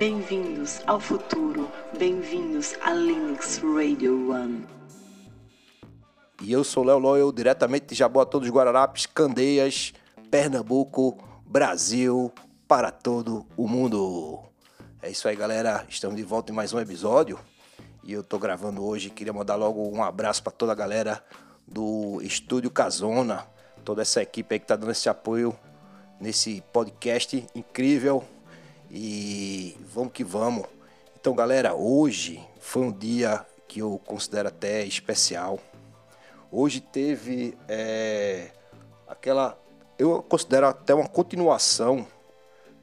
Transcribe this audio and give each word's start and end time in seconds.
Bem-vindos 0.00 0.80
ao 0.86 0.98
futuro, 0.98 1.70
bem-vindos 1.98 2.74
a 2.80 2.94
Linux 2.94 3.58
Radio 3.58 4.30
One. 4.30 4.66
E 6.40 6.50
eu 6.50 6.64
sou 6.64 6.82
Léo 6.84 6.98
Loyal, 6.98 7.30
diretamente 7.30 7.88
de 7.88 7.96
Jaboatão 7.96 8.40
dos 8.40 8.48
Guararapes, 8.48 9.04
Candeias, 9.04 9.92
Pernambuco, 10.30 11.22
Brasil, 11.44 12.32
para 12.66 12.90
todo 12.90 13.46
o 13.58 13.68
mundo. 13.68 14.42
É 15.02 15.10
isso 15.10 15.28
aí, 15.28 15.36
galera. 15.36 15.84
Estamos 15.86 16.16
de 16.16 16.22
volta 16.22 16.50
em 16.50 16.54
mais 16.54 16.72
um 16.72 16.80
episódio. 16.80 17.38
E 18.02 18.10
eu 18.10 18.24
tô 18.24 18.38
gravando 18.38 18.82
hoje. 18.82 19.10
Queria 19.10 19.34
mandar 19.34 19.56
logo 19.56 19.86
um 19.86 20.02
abraço 20.02 20.42
para 20.42 20.52
toda 20.52 20.72
a 20.72 20.74
galera 20.74 21.22
do 21.68 22.22
Estúdio 22.22 22.70
Casona, 22.70 23.46
toda 23.84 24.00
essa 24.00 24.22
equipe 24.22 24.54
aí 24.54 24.60
que 24.60 24.66
tá 24.66 24.76
dando 24.76 24.92
esse 24.92 25.10
apoio 25.10 25.54
nesse 26.18 26.62
podcast 26.72 27.46
incrível. 27.54 28.24
E 28.90 29.78
vamos 29.94 30.12
que 30.12 30.24
vamos. 30.24 30.66
Então, 31.18 31.34
galera, 31.34 31.74
hoje 31.74 32.44
foi 32.58 32.82
um 32.82 32.92
dia 32.92 33.46
que 33.68 33.80
eu 33.80 34.00
considero 34.04 34.48
até 34.48 34.84
especial. 34.84 35.60
Hoje 36.50 36.80
teve 36.80 37.56
é, 37.68 38.50
aquela. 39.06 39.56
Eu 39.96 40.22
considero 40.22 40.66
até 40.66 40.92
uma 40.92 41.08
continuação 41.08 42.06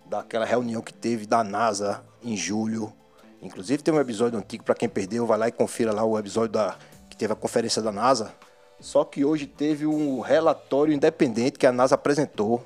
daquela 0.05 0.45
reunião 0.45 0.81
que 0.81 0.93
teve 0.93 1.25
da 1.25 1.43
NASA 1.43 2.01
em 2.23 2.37
julho. 2.37 2.93
Inclusive 3.41 3.83
tem 3.83 3.93
um 3.93 3.99
episódio 3.99 4.39
antigo 4.39 4.63
para 4.63 4.75
quem 4.75 4.87
perdeu, 4.87 5.25
vai 5.25 5.37
lá 5.37 5.47
e 5.47 5.51
confira 5.51 5.91
lá 5.91 6.03
o 6.05 6.17
episódio 6.17 6.53
da 6.53 6.77
que 7.09 7.17
teve 7.17 7.33
a 7.33 7.35
conferência 7.35 7.81
da 7.81 7.91
NASA. 7.91 8.33
Só 8.79 9.03
que 9.03 9.25
hoje 9.25 9.45
teve 9.45 9.85
um 9.85 10.21
relatório 10.21 10.93
independente 10.93 11.57
que 11.57 11.65
a 11.65 11.71
NASA 11.71 11.95
apresentou. 11.95 12.63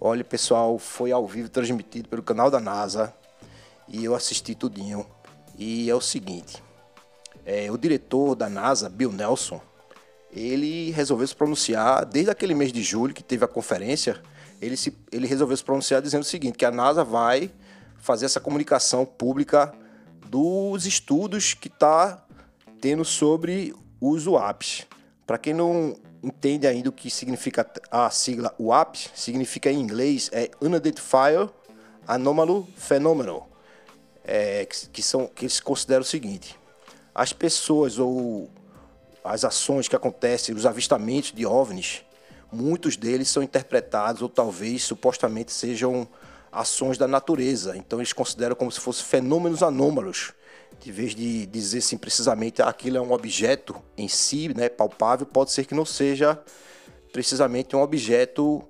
Olha, 0.00 0.22
pessoal, 0.22 0.78
foi 0.78 1.10
ao 1.10 1.26
vivo 1.26 1.48
transmitido 1.48 2.08
pelo 2.08 2.22
canal 2.22 2.50
da 2.50 2.60
NASA 2.60 3.14
e 3.88 4.04
eu 4.04 4.14
assisti 4.14 4.54
tudinho. 4.54 5.06
E 5.56 5.88
é 5.88 5.94
o 5.94 6.02
seguinte, 6.02 6.62
é, 7.46 7.70
o 7.70 7.78
diretor 7.78 8.34
da 8.34 8.48
NASA, 8.48 8.90
Bill 8.90 9.10
Nelson, 9.10 9.60
ele 10.30 10.90
resolveu 10.90 11.26
se 11.26 11.34
pronunciar 11.34 12.04
desde 12.04 12.30
aquele 12.30 12.54
mês 12.54 12.72
de 12.72 12.82
julho 12.82 13.14
que 13.14 13.22
teve 13.22 13.44
a 13.44 13.48
conferência. 13.48 14.20
Ele, 14.60 14.76
se, 14.76 14.94
ele 15.10 15.26
resolveu 15.26 15.56
se 15.56 15.64
pronunciar 15.64 16.02
dizendo 16.02 16.22
o 16.22 16.26
seguinte: 16.26 16.58
que 16.58 16.64
a 16.66 16.70
NASA 16.70 17.02
vai 17.02 17.50
fazer 17.96 18.26
essa 18.26 18.38
comunicação 18.38 19.06
pública 19.06 19.72
dos 20.28 20.84
estudos 20.84 21.54
que 21.54 21.68
está 21.68 22.22
tendo 22.82 23.04
sobre 23.04 23.74
os 23.98 24.26
UAPs. 24.26 24.86
Para 25.26 25.38
quem 25.38 25.52
não 25.52 25.96
entende 26.22 26.66
ainda 26.66 26.88
o 26.88 26.92
que 26.92 27.10
significa 27.10 27.68
a 27.90 28.08
sigla 28.10 28.54
UAP, 28.58 28.96
significa 29.14 29.70
em 29.70 29.80
inglês 29.80 30.30
é 30.32 30.50
Unidentified 30.60 31.50
Anomaly 32.06 32.64
Phenomenon, 32.76 33.42
é, 34.24 34.64
que, 34.64 35.02
são, 35.02 35.26
que 35.26 35.44
eles 35.44 35.58
consideram 35.58 36.02
o 36.02 36.04
seguinte: 36.04 36.56
as 37.12 37.32
pessoas 37.32 37.98
ou 37.98 38.48
as 39.24 39.44
ações 39.44 39.88
que 39.88 39.96
acontecem, 39.96 40.54
os 40.54 40.64
avistamentos 40.64 41.32
de 41.32 41.44
OVNIs, 41.44 42.04
muitos 42.52 42.96
deles 42.96 43.28
são 43.28 43.42
interpretados 43.42 44.22
ou 44.22 44.28
talvez 44.28 44.84
supostamente 44.84 45.52
sejam 45.52 46.06
ações 46.52 46.96
da 46.96 47.08
natureza. 47.08 47.76
Então 47.76 47.98
eles 47.98 48.12
consideram 48.12 48.54
como 48.54 48.70
se 48.70 48.78
fossem 48.78 49.04
fenômenos 49.04 49.62
anômalos. 49.62 50.32
De 50.80 50.92
vez 50.92 51.14
de 51.14 51.46
dizer 51.46 51.78
assim 51.78 51.96
precisamente 51.96 52.62
aquilo 52.62 52.96
é 52.96 53.00
um 53.00 53.12
objeto 53.12 53.74
em 53.96 54.08
si, 54.08 54.52
né, 54.54 54.68
palpável, 54.68 55.26
pode 55.26 55.50
ser 55.50 55.64
que 55.64 55.74
não 55.74 55.84
seja 55.84 56.40
precisamente 57.12 57.74
um 57.74 57.80
objeto, 57.80 58.62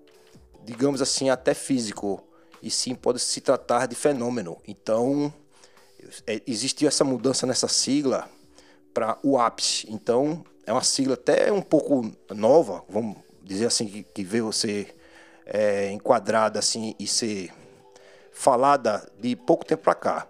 digamos 0.64 1.02
assim, 1.02 1.30
até 1.30 1.52
físico, 1.52 2.22
e 2.62 2.70
sim 2.70 2.94
pode 2.94 3.18
se 3.18 3.40
tratar 3.40 3.86
de 3.86 3.94
fenômeno. 3.94 4.56
Então, 4.66 5.32
é, 6.26 6.40
existiu 6.46 6.88
essa 6.88 7.04
mudança 7.04 7.46
nessa 7.46 7.68
sigla 7.68 8.28
para 8.94 9.18
o 9.22 9.38
ápice. 9.38 9.86
Então, 9.90 10.44
é 10.64 10.72
uma 10.72 10.82
sigla 10.82 11.14
até 11.14 11.52
um 11.52 11.60
pouco 11.60 12.10
nova, 12.34 12.84
vamos 12.88 13.16
dizer 13.42 13.66
assim, 13.66 13.86
que, 13.86 14.02
que 14.02 14.24
veio 14.24 14.52
ser 14.52 14.96
é, 15.44 15.90
enquadrada 15.92 16.58
assim 16.58 16.94
e 16.98 17.06
ser 17.06 17.52
falada 18.32 19.10
de 19.18 19.34
pouco 19.36 19.64
tempo 19.64 19.82
para 19.82 19.94
cá. 19.94 20.28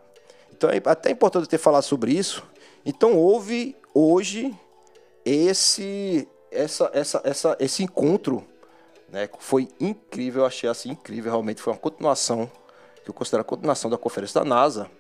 Então, 0.57 0.71
é 0.71 0.81
até 0.87 1.11
importante 1.11 1.47
ter 1.47 1.59
falado 1.59 1.83
sobre 1.83 2.13
isso. 2.13 2.43
Então, 2.83 3.15
houve 3.15 3.77
hoje 3.93 4.59
esse, 5.23 6.27
essa, 6.51 6.91
essa, 6.95 7.21
essa, 7.25 7.57
esse 7.61 7.83
encontro, 7.83 8.43
né? 9.11 9.29
Foi 9.39 9.69
incrível, 9.79 10.43
eu 10.43 10.47
achei 10.47 10.67
assim 10.71 10.93
incrível, 10.93 11.31
realmente 11.31 11.61
foi 11.61 11.75
uma 11.75 11.79
continuação, 11.79 12.51
que 13.05 13.11
eu 13.11 13.13
considero 13.13 13.43
a 13.43 13.45
continuação 13.45 13.91
da 13.91 13.99
conferência 13.99 14.41
da 14.41 14.49
NASA. 14.49 14.91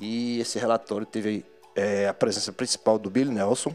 E 0.00 0.40
esse 0.40 0.58
relatório 0.58 1.06
teve 1.06 1.46
é, 1.76 2.08
a 2.08 2.14
presença 2.14 2.52
principal 2.52 2.98
do 2.98 3.08
Bill 3.08 3.30
Nelson, 3.30 3.72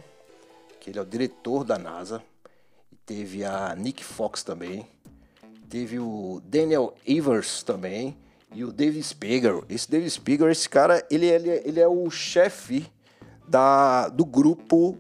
que 0.82 0.90
ele 0.90 1.00
é 1.00 1.02
o 1.02 1.06
diretor 1.06 1.64
da 1.64 1.78
NASA. 1.78 2.22
Teve 3.06 3.46
a 3.46 3.74
Nick 3.78 4.04
Fox 4.04 4.44
também. 4.44 4.86
Teve 5.70 6.00
o 6.00 6.42
Daniel 6.44 6.94
Evers 7.06 7.64
também. 7.64 8.18
E 8.54 8.64
o 8.64 8.72
David 8.72 9.04
Spiegel. 9.04 9.64
Esse 9.70 9.90
David 9.90 10.10
Spiegel, 10.10 10.50
esse 10.50 10.70
cara, 10.70 11.06
ele, 11.12 11.26
ele, 11.26 11.50
ele 11.66 11.80
é 11.80 11.88
o 11.88 12.10
chefe 12.10 12.90
da, 13.48 14.08
do 14.10 14.26
grupo 14.26 14.98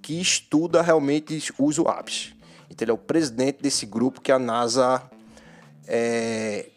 que 0.00 0.20
estuda 0.20 0.82
realmente 0.82 1.36
os 1.58 1.78
UAPs. 1.78 2.34
Então 2.68 2.84
ele 2.84 2.90
é 2.90 2.94
o 2.94 2.98
presidente 2.98 3.62
desse 3.62 3.86
grupo 3.86 4.20
que 4.20 4.32
a 4.32 4.38
NASA 4.38 5.02
é, 5.86 6.70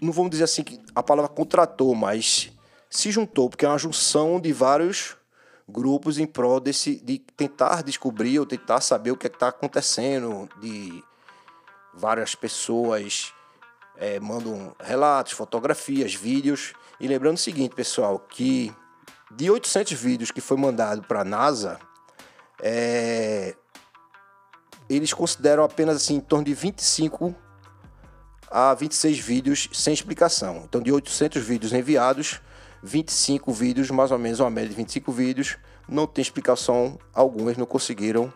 não 0.00 0.12
vamos 0.12 0.30
dizer 0.30 0.44
assim 0.44 0.62
que 0.62 0.80
a 0.94 1.02
palavra 1.02 1.28
contratou, 1.28 1.94
mas 1.94 2.52
se 2.88 3.10
juntou, 3.10 3.50
porque 3.50 3.64
é 3.64 3.68
uma 3.68 3.78
junção 3.78 4.40
de 4.40 4.52
vários 4.52 5.16
grupos 5.68 6.18
em 6.18 6.26
prol 6.26 6.60
desse, 6.60 6.96
de 7.04 7.18
tentar 7.18 7.82
descobrir 7.82 8.38
ou 8.38 8.46
tentar 8.46 8.80
saber 8.80 9.10
o 9.10 9.16
que 9.16 9.26
é 9.26 9.30
está 9.30 9.48
acontecendo, 9.48 10.48
de 10.60 11.02
várias 11.92 12.34
pessoas 12.34 13.34
é, 13.98 14.20
mandam 14.20 14.74
relatos, 14.80 15.32
fotografias, 15.32 16.14
vídeos. 16.14 16.72
E 17.00 17.08
lembrando 17.08 17.34
o 17.34 17.40
seguinte, 17.40 17.74
pessoal, 17.74 18.18
que 18.18 18.72
de 19.30 19.50
800 19.50 19.92
vídeos 19.92 20.30
que 20.30 20.40
foi 20.40 20.56
mandado 20.56 21.02
para 21.02 21.20
a 21.20 21.24
NASA, 21.24 21.78
é, 22.62 23.54
eles 24.88 25.12
consideram 25.12 25.64
apenas 25.64 25.96
assim, 25.96 26.16
em 26.16 26.20
torno 26.20 26.44
de 26.44 26.54
25 26.54 27.34
a 28.50 28.72
26 28.72 29.18
vídeos 29.18 29.68
sem 29.72 29.92
explicação. 29.92 30.62
Então, 30.64 30.80
de 30.80 30.90
800 30.90 31.42
vídeos 31.42 31.72
enviados, 31.72 32.40
25 32.82 33.52
vídeos, 33.52 33.90
mais 33.90 34.10
ou 34.10 34.18
menos 34.18 34.40
uma 34.40 34.48
média 34.48 34.70
de 34.70 34.76
25 34.76 35.12
vídeos, 35.12 35.58
não 35.88 36.06
tem 36.06 36.22
explicação 36.22 36.98
alguma, 37.12 37.50
eles 37.50 37.58
não 37.58 37.66
conseguiram 37.66 38.32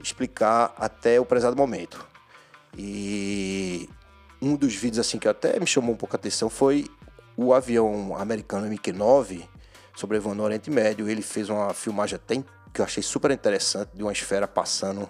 explicar 0.00 0.74
até 0.76 1.20
o 1.20 1.24
prezado 1.24 1.56
momento. 1.56 2.04
E 2.76 3.88
um 4.44 4.56
dos 4.56 4.74
vídeos 4.74 5.06
assim 5.06 5.18
que 5.18 5.28
até 5.28 5.58
me 5.58 5.66
chamou 5.66 5.94
um 5.94 5.96
pouco 5.96 6.14
a 6.14 6.18
atenção 6.18 6.50
foi 6.50 6.86
o 7.36 7.52
avião 7.52 8.16
americano 8.16 8.66
MQ-9 8.66 9.48
sobrevoando 9.96 10.42
o 10.42 10.44
Oriente 10.44 10.70
Médio. 10.70 11.08
Ele 11.08 11.22
fez 11.22 11.48
uma 11.48 11.72
filmagem 11.72 12.16
até 12.16 12.42
que 12.72 12.80
eu 12.80 12.84
achei 12.84 13.02
super 13.02 13.30
interessante 13.30 13.90
de 13.94 14.02
uma 14.02 14.12
esfera 14.12 14.48
passando, 14.48 15.08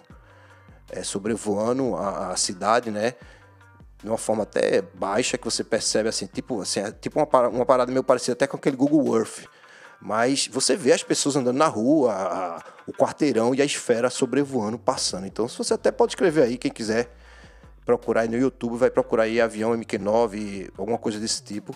é, 0.91 1.03
sobrevoando 1.03 1.97
a, 1.97 2.33
a 2.33 2.37
cidade, 2.37 2.91
né? 2.91 3.15
de 4.05 4.11
uma 4.11 4.19
forma 4.19 4.43
até 4.43 4.83
baixa 4.83 5.39
que 5.39 5.45
você 5.47 5.65
percebe 5.65 6.11
assim, 6.11 6.27
tipo, 6.27 6.61
assim, 6.61 6.81
é 6.81 6.93
tipo 6.93 7.19
uma, 7.19 7.49
uma 7.49 7.65
parada 7.65 7.91
meio 7.91 8.05
parecida 8.05 8.35
até 8.35 8.47
com 8.47 8.59
aquele 8.59 8.77
Google 8.77 9.17
Earth. 9.17 9.47
Mas 9.99 10.47
você 10.47 10.77
vê 10.77 10.93
as 10.93 11.03
pessoas 11.03 11.37
andando 11.37 11.57
na 11.57 11.67
rua, 11.67 12.13
a, 12.13 12.63
o 12.87 12.93
quarteirão 12.93 13.55
e 13.55 13.63
a 13.63 13.65
esfera 13.65 14.11
sobrevoando, 14.11 14.79
passando. 14.79 15.27
Então, 15.27 15.49
se 15.49 15.57
você 15.57 15.73
até 15.73 15.91
pode 15.91 16.11
escrever 16.13 16.43
aí, 16.43 16.59
quem 16.59 16.71
quiser 16.71 17.11
procurar 17.85 18.23
aí 18.23 18.29
no 18.29 18.37
YouTube, 18.37 18.77
vai 18.77 18.91
procurar 18.91 19.25
aí 19.25 19.41
avião 19.41 19.77
MQ-9, 19.77 20.71
alguma 20.77 20.99
coisa 20.99 21.19
desse 21.21 21.43
tipo. 21.43 21.75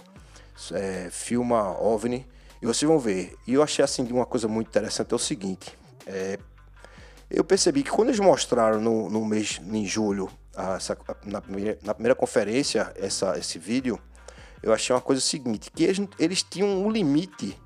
É, 0.72 1.08
filma 1.10 1.80
OVNI 1.80 2.26
e 2.60 2.66
vocês 2.66 2.88
vão 2.88 2.98
ver. 2.98 3.36
E 3.46 3.54
eu 3.54 3.62
achei 3.62 3.84
assim 3.84 4.10
uma 4.10 4.26
coisa 4.26 4.48
muito 4.48 4.68
interessante 4.68 5.12
é 5.12 5.14
o 5.14 5.18
seguinte. 5.18 5.72
É, 6.06 6.38
eu 7.30 7.44
percebi 7.44 7.82
que 7.82 7.90
quando 7.90 8.08
eles 8.08 8.20
mostraram 8.20 8.80
no, 8.80 9.08
no 9.08 9.24
mês, 9.24 9.60
em 9.70 9.86
julho, 9.86 10.30
essa, 10.76 10.96
na, 11.24 11.40
primeira, 11.40 11.78
na 11.82 11.94
primeira 11.94 12.14
conferência, 12.14 12.92
essa, 12.96 13.38
esse 13.38 13.58
vídeo, 13.58 14.00
eu 14.62 14.72
achei 14.72 14.94
uma 14.94 15.00
coisa 15.00 15.20
seguinte, 15.20 15.70
que 15.70 15.84
eles, 15.84 16.00
eles 16.18 16.42
tinham 16.42 16.68
um 16.68 16.90
limite 16.90 17.56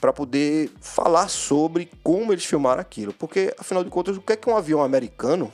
para 0.00 0.12
poder 0.12 0.70
falar 0.80 1.28
sobre 1.28 1.90
como 2.02 2.32
eles 2.32 2.44
filmaram 2.44 2.80
aquilo. 2.80 3.12
Porque, 3.12 3.52
afinal 3.58 3.82
de 3.84 3.90
contas, 3.90 4.16
o 4.16 4.22
que 4.22 4.32
é 4.32 4.36
que 4.36 4.48
um 4.48 4.56
avião 4.56 4.82
americano 4.82 5.52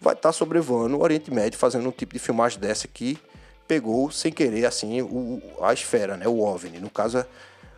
vai 0.00 0.14
estar 0.14 0.30
tá 0.30 0.32
sobrevoando 0.32 0.96
o 0.96 1.02
Oriente 1.02 1.30
Médio 1.30 1.58
fazendo 1.58 1.88
um 1.88 1.92
tipo 1.92 2.14
de 2.14 2.18
filmagem 2.18 2.58
dessa 2.58 2.88
que 2.88 3.18
pegou 3.68 4.10
sem 4.10 4.32
querer 4.32 4.64
assim 4.64 5.02
o, 5.02 5.40
a 5.62 5.72
esfera, 5.72 6.16
né, 6.16 6.26
o 6.26 6.40
OVNI. 6.40 6.80
No 6.80 6.90
caso, 6.90 7.24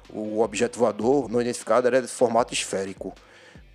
o 0.08 0.40
objeto 0.40 0.78
voador 0.78 1.28
não 1.28 1.40
identificado 1.40 1.86
era 1.86 2.00
de 2.00 2.08
formato 2.08 2.54
esférico, 2.54 3.12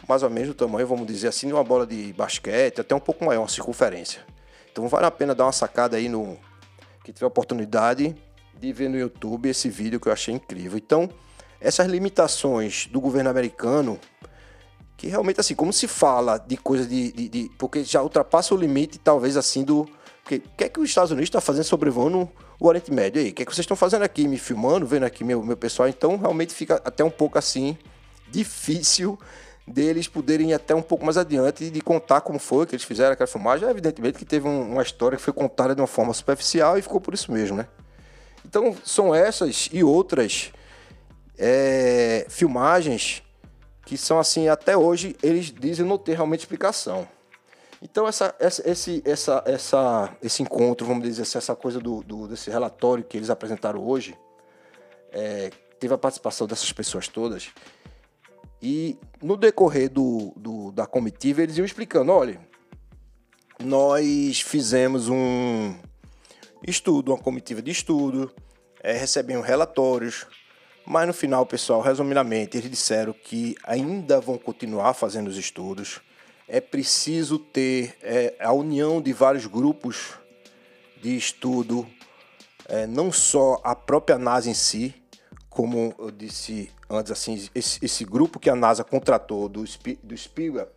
mais 0.08 0.24
ou 0.24 0.30
menos 0.30 0.50
do 0.50 0.54
tamanho, 0.56 0.88
vamos 0.88 1.06
dizer 1.06 1.28
assim, 1.28 1.48
de 1.48 1.54
uma 1.54 1.64
bola 1.64 1.86
de 1.86 2.14
basquete, 2.14 2.82
até 2.82 2.96
um 2.96 3.00
pouco 3.00 3.26
maior, 3.26 3.42
uma 3.42 3.50
circunferência. 3.50 4.22
Então 4.72 4.88
vale 4.88 5.06
a 5.06 5.12
pena 5.12 5.36
dar 5.36 5.46
uma 5.46 5.52
sacada 5.52 5.98
aí 5.98 6.08
no 6.08 6.38
que 7.04 7.12
tiver 7.12 7.26
oportunidade 7.26 8.16
de 8.60 8.74
ver 8.74 8.90
no 8.90 8.98
YouTube 8.98 9.50
esse 9.50 9.70
vídeo 9.70 10.00
que 10.00 10.08
eu 10.08 10.14
achei 10.14 10.34
incrível. 10.34 10.78
Então, 10.78 11.10
essas 11.60 11.88
limitações 11.88 12.88
do 12.88 13.00
governo 13.00 13.30
americano, 13.30 14.00
que 14.98 15.08
realmente, 15.08 15.40
assim, 15.40 15.54
como 15.54 15.72
se 15.72 15.88
fala 15.88 16.40
de 16.40 16.58
coisa 16.58 16.86
de. 16.86 17.12
de, 17.12 17.30
de 17.30 17.52
porque 17.58 17.84
já 17.84 18.02
ultrapassa 18.02 18.56
o 18.56 18.58
limite, 18.58 18.98
talvez, 18.98 19.38
assim, 19.38 19.64
do. 19.64 19.88
Porque 20.24 20.38
o 20.38 20.58
que 20.58 20.64
é 20.64 20.70
que 20.70 20.80
os 20.80 20.90
Estados 20.90 21.12
Unidos 21.12 21.28
está 21.30 21.40
fazendo 21.40 21.64
sobrevoando 21.64 22.28
o 22.60 22.68
Oriente 22.68 22.92
Médio 22.92 23.22
aí? 23.22 23.30
O 23.30 23.34
que 23.34 23.44
é 23.44 23.46
que 23.46 23.54
vocês 23.54 23.64
estão 23.64 23.78
fazendo 23.78 24.02
aqui, 24.02 24.28
me 24.28 24.40
filmando, 24.40 24.88
vendo 24.88 25.04
aqui 25.04 25.24
meu, 25.24 25.42
meu 25.44 25.56
pessoal? 25.56 25.88
Então, 25.88 26.18
realmente 26.18 26.54
fica 26.54 26.82
até 26.84 27.04
um 27.04 27.12
pouco 27.12 27.38
assim, 27.38 27.78
difícil 28.30 29.18
deles 29.68 30.08
poderem 30.08 30.50
ir 30.50 30.54
até 30.54 30.74
um 30.74 30.82
pouco 30.82 31.06
mais 31.06 31.18
adiante 31.18 31.70
de 31.70 31.82
contar 31.82 32.22
como 32.22 32.40
foi 32.40 32.66
que 32.66 32.74
eles 32.74 32.84
fizeram 32.84 33.14
aquela 33.14 33.28
filmagem. 33.28 33.70
Evidentemente 33.70 34.18
que 34.18 34.26
teve 34.26 34.48
um, 34.48 34.74
uma 34.74 34.82
história 34.82 35.16
que 35.16 35.24
foi 35.24 35.34
contada 35.34 35.76
de 35.76 35.82
uma 35.82 35.88
forma 35.88 36.14
superficial 36.14 36.78
e 36.78 36.82
ficou 36.82 37.00
por 37.00 37.14
isso 37.14 37.32
mesmo, 37.32 37.56
né? 37.56 37.68
Então, 38.44 38.76
são 38.84 39.14
essas 39.14 39.70
e 39.72 39.84
outras 39.84 40.52
é, 41.38 42.26
filmagens 42.30 43.22
que 43.88 43.98
são 43.98 44.20
assim, 44.20 44.50
até 44.50 44.76
hoje 44.76 45.16
eles 45.24 45.46
dizem 45.50 45.86
não 45.86 45.98
ter 45.98 46.14
realmente 46.14 46.42
explicação. 46.42 47.08
Então 47.82 48.06
essa, 48.06 48.36
essa, 48.38 48.70
esse, 48.70 49.02
essa, 49.06 49.42
essa, 49.46 50.14
esse 50.22 50.44
encontro, 50.44 50.86
vamos 50.86 51.04
dizer 51.04 51.22
assim, 51.22 51.38
essa 51.38 51.56
coisa 51.56 51.80
do, 51.80 52.04
do 52.04 52.28
desse 52.28 52.50
relatório 52.50 53.02
que 53.02 53.16
eles 53.16 53.30
apresentaram 53.30 53.82
hoje, 53.82 54.14
é, 55.10 55.52
teve 55.80 55.94
a 55.94 55.98
participação 55.98 56.46
dessas 56.46 56.70
pessoas 56.74 57.08
todas. 57.08 57.48
E 58.62 58.98
no 59.22 59.38
decorrer 59.38 59.90
do, 59.90 60.34
do, 60.36 60.70
da 60.74 60.86
comitiva 60.86 61.42
eles 61.42 61.58
iam 61.58 61.64
explicando, 61.64 62.12
olha, 62.12 62.42
nós 63.64 64.42
fizemos 64.42 65.08
um 65.08 65.74
estudo, 66.62 67.14
uma 67.14 67.18
comitiva 67.18 67.62
de 67.62 67.72
estudo, 67.72 68.34
é, 68.84 68.92
recebemos 68.92 69.48
relatórios, 69.48 70.28
mas 70.90 71.06
no 71.06 71.14
final, 71.14 71.46
pessoal, 71.46 71.82
resumidamente, 71.82 72.58
eles 72.58 72.72
disseram 72.72 73.12
que 73.12 73.58
ainda 73.62 74.22
vão 74.22 74.38
continuar 74.38 74.94
fazendo 74.94 75.28
os 75.28 75.36
estudos. 75.36 76.00
É 76.48 76.62
preciso 76.62 77.38
ter 77.38 77.98
é, 78.02 78.34
a 78.40 78.54
união 78.54 79.02
de 79.02 79.12
vários 79.12 79.46
grupos 79.46 80.14
de 81.02 81.18
estudo, 81.18 81.86
é, 82.70 82.88
não 82.88 83.12
só 83.12 83.60
a 83.66 83.76
própria 83.76 84.18
NASA 84.18 84.50
em 84.50 84.54
si, 84.54 84.96
como 85.50 85.94
eu 86.00 86.10
disse 86.10 86.72
antes, 86.90 87.12
assim, 87.12 87.50
esse, 87.54 87.84
esse 87.84 88.06
grupo 88.06 88.40
que 88.40 88.50
a 88.50 88.56
NASA 88.56 88.82
contratou 88.82 89.50
do, 89.50 89.66
do 90.02 90.18
Spiegel, 90.18 90.72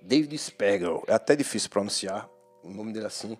David 0.00 0.38
Spergel, 0.38 1.04
é 1.06 1.12
até 1.12 1.36
difícil 1.36 1.68
pronunciar 1.68 2.26
o 2.64 2.70
nome 2.70 2.90
dele 2.90 3.04
assim, 3.04 3.36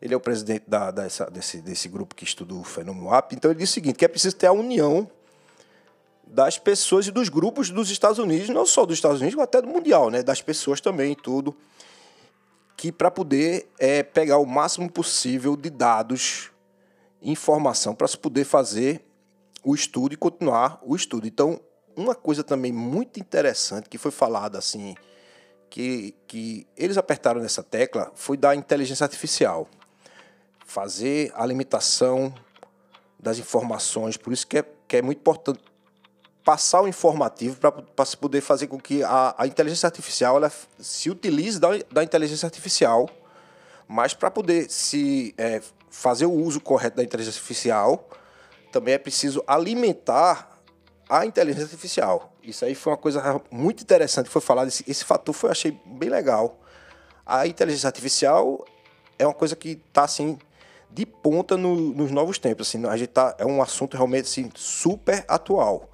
ele 0.00 0.14
é 0.14 0.16
o 0.16 0.20
presidente 0.20 0.64
da, 0.66 0.90
dessa, 0.90 1.30
desse, 1.30 1.60
desse 1.60 1.88
grupo 1.88 2.14
que 2.14 2.24
estuda 2.24 2.54
o 2.54 2.64
fenômeno 2.64 3.12
AP. 3.12 3.34
Então 3.34 3.50
ele 3.50 3.60
diz 3.60 3.70
o 3.70 3.72
seguinte, 3.72 3.96
que 3.96 4.04
é 4.04 4.08
preciso 4.08 4.34
ter 4.34 4.46
a 4.46 4.52
união 4.52 5.10
das 6.26 6.58
pessoas 6.58 7.06
e 7.06 7.10
dos 7.10 7.28
grupos 7.28 7.70
dos 7.70 7.90
Estados 7.90 8.18
Unidos, 8.18 8.48
não 8.48 8.64
só 8.64 8.86
dos 8.86 8.96
Estados 8.96 9.20
Unidos, 9.20 9.36
mas 9.36 9.44
até 9.44 9.60
do 9.60 9.68
mundial, 9.68 10.10
né? 10.10 10.22
Das 10.22 10.40
pessoas 10.40 10.80
também, 10.80 11.14
tudo, 11.14 11.54
que 12.76 12.90
para 12.90 13.10
poder 13.10 13.68
é, 13.78 14.02
pegar 14.02 14.38
o 14.38 14.46
máximo 14.46 14.90
possível 14.90 15.56
de 15.56 15.68
dados, 15.68 16.50
informação, 17.20 17.94
para 17.94 18.08
se 18.08 18.16
poder 18.16 18.44
fazer 18.44 19.04
o 19.62 19.74
estudo 19.74 20.14
e 20.14 20.16
continuar 20.16 20.80
o 20.82 20.96
estudo. 20.96 21.26
Então, 21.26 21.60
uma 21.94 22.14
coisa 22.14 22.42
também 22.42 22.72
muito 22.72 23.20
interessante 23.20 23.88
que 23.88 23.98
foi 23.98 24.12
falada 24.12 24.56
assim, 24.56 24.94
que, 25.68 26.14
que 26.26 26.66
eles 26.74 26.96
apertaram 26.96 27.42
nessa 27.42 27.62
tecla, 27.62 28.10
foi 28.14 28.36
da 28.36 28.54
inteligência 28.54 29.04
artificial 29.04 29.68
fazer 30.70 31.32
a 31.34 31.44
limitação 31.44 32.32
das 33.18 33.38
informações. 33.38 34.16
Por 34.16 34.32
isso 34.32 34.46
que 34.46 34.58
é, 34.58 34.64
que 34.86 34.98
é 34.98 35.02
muito 35.02 35.18
importante 35.18 35.58
passar 36.44 36.80
o 36.82 36.86
informativo 36.86 37.58
para 37.96 38.04
se 38.04 38.16
poder 38.16 38.40
fazer 38.40 38.68
com 38.68 38.78
que 38.78 39.02
a, 39.02 39.34
a 39.36 39.46
inteligência 39.48 39.88
artificial 39.88 40.36
ela 40.36 40.50
se 40.78 41.10
utilize 41.10 41.58
da, 41.58 41.70
da 41.90 42.04
inteligência 42.04 42.46
artificial, 42.46 43.10
mas 43.88 44.14
para 44.14 44.30
poder 44.30 44.70
se 44.70 45.34
é, 45.36 45.60
fazer 45.90 46.26
o 46.26 46.32
uso 46.32 46.60
correto 46.60 46.98
da 46.98 47.02
inteligência 47.02 47.38
artificial, 47.38 48.08
também 48.70 48.94
é 48.94 48.98
preciso 48.98 49.42
alimentar 49.48 50.56
a 51.08 51.26
inteligência 51.26 51.64
artificial. 51.64 52.32
Isso 52.44 52.64
aí 52.64 52.76
foi 52.76 52.92
uma 52.92 52.96
coisa 52.96 53.42
muito 53.50 53.82
interessante 53.82 54.30
foi 54.30 54.40
falado. 54.40 54.68
Esse, 54.68 54.84
esse 54.86 55.04
fator 55.04 55.34
foi 55.34 55.50
achei 55.50 55.76
bem 55.84 56.08
legal. 56.08 56.60
A 57.26 57.44
inteligência 57.48 57.88
artificial 57.88 58.64
é 59.18 59.26
uma 59.26 59.34
coisa 59.34 59.56
que 59.56 59.70
está 59.88 60.04
assim 60.04 60.38
de 60.92 61.06
ponta 61.06 61.56
no, 61.56 61.76
nos 61.76 62.10
novos 62.10 62.38
tempos. 62.38 62.68
Assim, 62.68 62.84
a 62.86 62.96
gente 62.96 63.10
tá, 63.10 63.34
é 63.38 63.46
um 63.46 63.62
assunto 63.62 63.96
realmente 63.96 64.22
assim, 64.22 64.50
super 64.54 65.24
atual. 65.28 65.90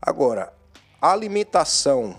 Agora, 0.00 0.52
a 1.00 1.12
alimentação 1.12 2.16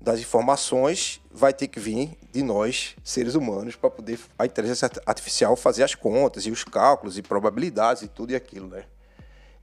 das 0.00 0.20
informações 0.20 1.20
vai 1.30 1.52
ter 1.52 1.68
que 1.68 1.80
vir 1.80 2.16
de 2.30 2.42
nós, 2.42 2.94
seres 3.02 3.34
humanos, 3.34 3.74
para 3.76 3.90
poder 3.90 4.18
a 4.38 4.46
inteligência 4.46 4.90
artificial 5.04 5.56
fazer 5.56 5.82
as 5.82 5.94
contas 5.94 6.46
e 6.46 6.50
os 6.50 6.62
cálculos 6.62 7.18
e 7.18 7.22
probabilidades 7.22 8.02
e 8.02 8.08
tudo 8.08 8.32
e 8.32 8.36
aquilo, 8.36 8.68
né? 8.68 8.84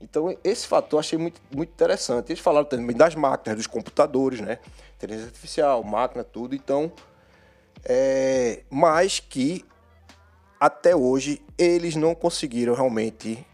Então, 0.00 0.36
esse 0.44 0.66
fator 0.66 0.98
eu 0.98 1.00
achei 1.00 1.18
muito, 1.18 1.40
muito 1.54 1.70
interessante. 1.70 2.30
Eles 2.30 2.42
falaram 2.42 2.66
também 2.66 2.94
das 2.94 3.14
máquinas, 3.14 3.56
dos 3.56 3.66
computadores, 3.66 4.40
né? 4.40 4.58
Inteligência 4.96 5.28
artificial, 5.28 5.82
máquina, 5.82 6.22
tudo. 6.22 6.54
Então, 6.54 6.92
é, 7.84 8.64
mas 8.68 9.20
que 9.20 9.64
até 10.64 10.96
hoje 10.96 11.42
eles 11.58 11.94
não 11.94 12.14
conseguiram 12.14 12.72
realmente 12.74 13.46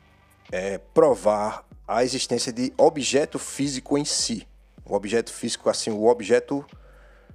é, 0.52 0.78
provar 0.78 1.66
a 1.86 2.04
existência 2.04 2.52
de 2.52 2.72
objeto 2.78 3.36
físico 3.36 3.98
em 3.98 4.04
si. 4.04 4.46
O 4.84 4.94
objeto 4.94 5.32
físico, 5.32 5.68
assim, 5.68 5.90
o 5.90 6.06
objeto 6.06 6.64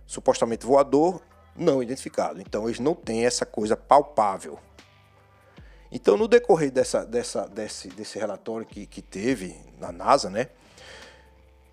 supostamente 0.06 0.66
voador 0.66 1.22
não 1.54 1.84
identificado. 1.84 2.40
Então 2.40 2.70
eles 2.70 2.80
não 2.80 2.96
têm 2.96 3.26
essa 3.26 3.46
coisa 3.46 3.76
palpável. 3.76 4.58
Então, 5.92 6.16
no 6.16 6.26
decorrer 6.26 6.72
dessa, 6.72 7.06
dessa, 7.06 7.46
desse, 7.46 7.90
desse 7.90 8.18
relatório 8.18 8.66
que, 8.66 8.86
que 8.86 9.02
teve 9.02 9.58
na 9.78 9.92
NASA, 9.92 10.30
né? 10.30 10.48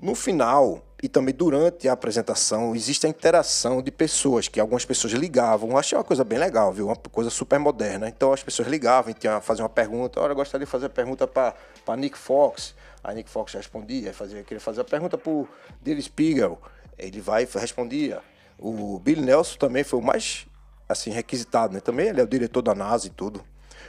No 0.03 0.17
final, 0.17 0.83
e 1.01 1.09
também 1.09 1.33
durante 1.33 1.89
a 1.89 1.93
apresentação, 1.93 2.75
existe 2.75 3.07
a 3.07 3.09
interação 3.09 3.81
de 3.81 3.93
pessoas, 3.93 4.49
que 4.49 4.59
algumas 4.59 4.85
pessoas 4.85 5.13
ligavam. 5.13 5.79
Achei 5.79 5.97
uma 5.97 6.03
coisa 6.03 6.25
bem 6.25 6.41
legal, 6.41 6.73
viu? 6.73 6.87
Uma 6.87 6.97
coisa 6.97 7.31
super 7.31 7.57
moderna. 7.61 8.09
Então 8.09 8.33
as 8.33 8.43
pessoas 8.43 8.67
ligavam 8.67 9.13
e 9.13 9.41
faziam 9.41 9.63
uma 9.63 9.69
pergunta. 9.69 10.21
Olha, 10.21 10.33
eu 10.33 10.35
gostaria 10.35 10.67
de 10.67 10.71
fazer 10.71 10.87
a 10.87 10.91
pergunta 10.91 11.29
para 11.29 11.55
Nick 11.97 12.19
Fox. 12.19 12.75
A 13.05 13.15
Nick 13.15 13.31
Fox 13.31 13.53
respondia, 13.55 14.13
fazia, 14.13 14.43
queria 14.43 14.61
fazer 14.61 14.81
a 14.81 14.85
pergunta 14.85 15.17
para 15.17 15.31
o 15.31 15.49
Billy 15.81 16.03
Spiegel. 16.03 16.61
Ele 16.99 17.21
vai 17.21 17.47
respondia. 17.55 18.21
O 18.59 18.99
Bill 18.99 19.21
Nelson 19.21 19.57
também 19.57 19.85
foi 19.85 20.01
o 20.01 20.03
mais 20.03 20.49
assim 20.89 21.11
requisitado, 21.11 21.75
né? 21.75 21.81
Também 21.81 22.09
ele 22.09 22.21
é 22.21 22.25
o 22.25 22.29
diretor 22.29 22.63
da 22.63 22.75
NASA 22.75 23.07
e 23.07 23.11
tudo. 23.11 23.45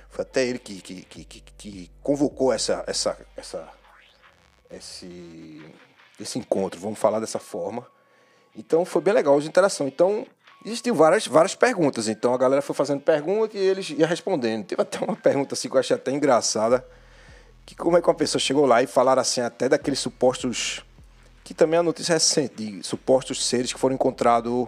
Foi 0.09 0.21
até 0.21 0.45
ele 0.45 0.59
que, 0.59 0.79
que, 0.79 1.01
que, 1.05 1.25
que, 1.25 1.41
que 1.57 1.91
convocou 2.03 2.53
essa, 2.53 2.83
essa, 2.85 3.17
essa, 3.35 3.67
esse 4.69 5.59
esse 6.23 6.39
encontro, 6.39 6.79
vamos 6.79 6.99
falar 6.99 7.19
dessa 7.19 7.39
forma. 7.39 7.85
Então 8.55 8.85
foi 8.85 9.01
bem 9.01 9.13
legal 9.13 9.37
a 9.37 9.43
interação. 9.43 9.87
Então 9.87 10.25
existiam 10.65 10.95
várias, 10.95 11.27
várias 11.27 11.55
perguntas. 11.55 12.07
Então 12.07 12.33
a 12.33 12.37
galera 12.37 12.61
foi 12.61 12.75
fazendo 12.75 13.01
perguntas 13.01 13.55
e 13.55 13.63
eles 13.63 13.89
iam 13.89 14.07
respondendo. 14.07 14.65
Teve 14.65 14.81
até 14.81 14.99
uma 15.03 15.15
pergunta 15.15 15.53
assim 15.53 15.69
que 15.69 15.75
eu 15.75 15.79
achei 15.79 15.95
até 15.95 16.11
engraçada. 16.11 16.85
Que 17.65 17.75
como 17.75 17.97
é 17.97 18.01
que 18.01 18.07
uma 18.07 18.15
pessoa 18.15 18.39
chegou 18.39 18.65
lá 18.65 18.81
e 18.81 18.87
falaram 18.87 19.21
assim 19.21 19.41
até 19.41 19.69
daqueles 19.69 19.99
supostos. 19.99 20.83
Que 21.43 21.53
também 21.53 21.77
é 21.77 21.79
a 21.79 21.83
notícia 21.83 22.13
recente, 22.13 22.55
de 22.55 22.83
supostos 22.83 23.45
seres 23.45 23.73
que 23.73 23.79
foram 23.79 23.95
encontrados 23.95 24.67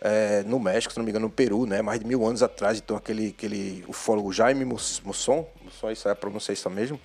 é, 0.00 0.42
no 0.44 0.58
México, 0.58 0.92
se 0.92 0.98
não 0.98 1.04
me 1.04 1.10
engano, 1.10 1.26
no 1.26 1.32
Peru, 1.32 1.66
né? 1.66 1.82
Mais 1.82 2.00
de 2.00 2.06
mil 2.06 2.24
anos 2.26 2.42
atrás. 2.42 2.78
Então 2.78 2.96
aquele, 2.96 3.28
aquele 3.28 3.84
ufólogo 3.86 4.32
Jaime 4.32 4.64
Musson, 4.64 5.02
Musson, 5.04 5.46
isso 5.90 6.08
é 6.08 6.12
a 6.12 6.16
pronúncia 6.16 6.52
isso 6.52 6.70
mesmo. 6.70 6.98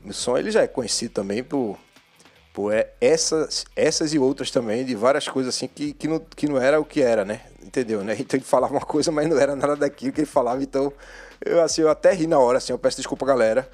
Musson, 0.00 0.38
ele 0.38 0.50
já 0.50 0.62
é 0.62 0.68
conhecido 0.68 1.14
também 1.14 1.42
por 1.42 1.76
Pô, 2.58 2.72
é 2.72 2.90
essas, 3.00 3.64
essas 3.76 4.12
e 4.12 4.18
outras 4.18 4.50
também, 4.50 4.84
de 4.84 4.96
várias 4.96 5.28
coisas 5.28 5.54
assim 5.54 5.68
que, 5.68 5.92
que, 5.92 6.08
não, 6.08 6.18
que 6.18 6.48
não 6.48 6.60
era 6.60 6.80
o 6.80 6.84
que 6.84 7.00
era, 7.00 7.24
né? 7.24 7.42
Entendeu, 7.62 8.02
né? 8.02 8.16
Então 8.18 8.36
ele 8.36 8.44
falava 8.44 8.74
uma 8.74 8.80
coisa, 8.84 9.12
mas 9.12 9.28
não 9.28 9.38
era 9.38 9.54
nada 9.54 9.76
daquilo 9.76 10.12
que 10.12 10.22
ele 10.22 10.26
falava. 10.26 10.60
Então, 10.60 10.92
eu, 11.46 11.62
assim, 11.62 11.82
eu 11.82 11.88
até 11.88 12.12
ri 12.12 12.26
na 12.26 12.36
hora, 12.36 12.58
assim, 12.58 12.72
eu 12.72 12.78
peço 12.80 12.96
desculpa, 12.96 13.24
galera, 13.24 13.70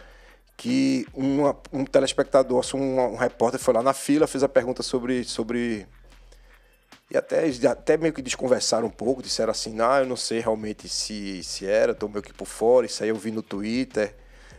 que 0.54 1.06
uma, 1.14 1.56
um 1.72 1.82
telespectador, 1.86 2.60
assim, 2.60 2.76
um, 2.76 3.14
um 3.14 3.16
repórter 3.16 3.58
foi 3.58 3.72
lá 3.72 3.82
na 3.82 3.94
fila, 3.94 4.26
fez 4.26 4.44
a 4.44 4.50
pergunta 4.50 4.82
sobre. 4.82 5.24
sobre 5.24 5.86
e 7.10 7.16
até, 7.16 7.46
até 7.66 7.96
meio 7.96 8.12
que 8.12 8.20
desconversaram 8.20 8.88
um 8.88 8.90
pouco, 8.90 9.22
disseram 9.22 9.50
assim, 9.50 9.80
ah, 9.80 10.00
eu 10.00 10.06
não 10.06 10.16
sei 10.16 10.40
realmente 10.40 10.90
se, 10.90 11.42
se 11.42 11.64
era, 11.64 11.94
tô 11.94 12.06
meio 12.06 12.20
que 12.22 12.34
por 12.34 12.46
fora, 12.46 12.84
isso 12.84 13.02
aí 13.02 13.08
eu 13.08 13.16
vi 13.16 13.30
no 13.30 13.42
Twitter. 13.42 14.14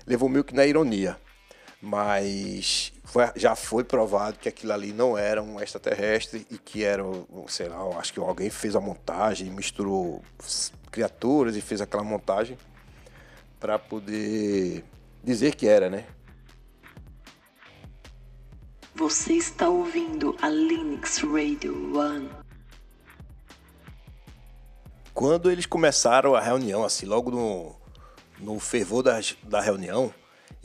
Levou 0.08 0.28
meio 0.28 0.44
que 0.44 0.56
na 0.56 0.66
ironia. 0.66 1.16
Mas 1.80 2.92
foi, 3.06 3.32
já 3.36 3.56
foi 3.56 3.84
provado 3.84 4.40
que 4.40 4.50
aquilo 4.50 4.74
ali 4.74 4.92
não 4.92 5.18
era 5.18 5.42
um 5.42 5.62
extraterrestre 5.62 6.46
e 6.50 6.58
que 6.58 6.84
era, 6.84 7.04
sei 7.48 7.70
lá, 7.70 7.78
acho 8.00 8.12
que 8.12 8.20
alguém 8.20 8.50
fez 8.50 8.76
a 8.76 8.82
montagem, 8.82 9.50
misturou 9.52 10.24
criaturas 10.92 11.56
e 11.56 11.62
fez 11.62 11.82
aquela 11.82 12.04
montagem 12.04 12.58
para 13.60 13.78
poder 13.78 14.84
dizer 15.24 15.56
que 15.56 15.68
era, 15.68 15.90
né? 15.90 16.06
Você 18.96 19.34
está 19.34 19.70
ouvindo 19.70 20.36
a 20.42 20.50
Linux 20.50 21.20
Radio 21.20 21.98
One. 21.98 22.30
Quando 25.14 25.52
eles 25.52 25.66
começaram 25.66 26.34
a 26.34 26.42
reunião, 26.42 26.84
assim, 26.84 27.06
logo 27.06 27.30
no, 27.30 27.76
no 28.40 28.60
fervor 28.60 29.04
da, 29.04 29.20
da 29.44 29.62
reunião, 29.62 30.14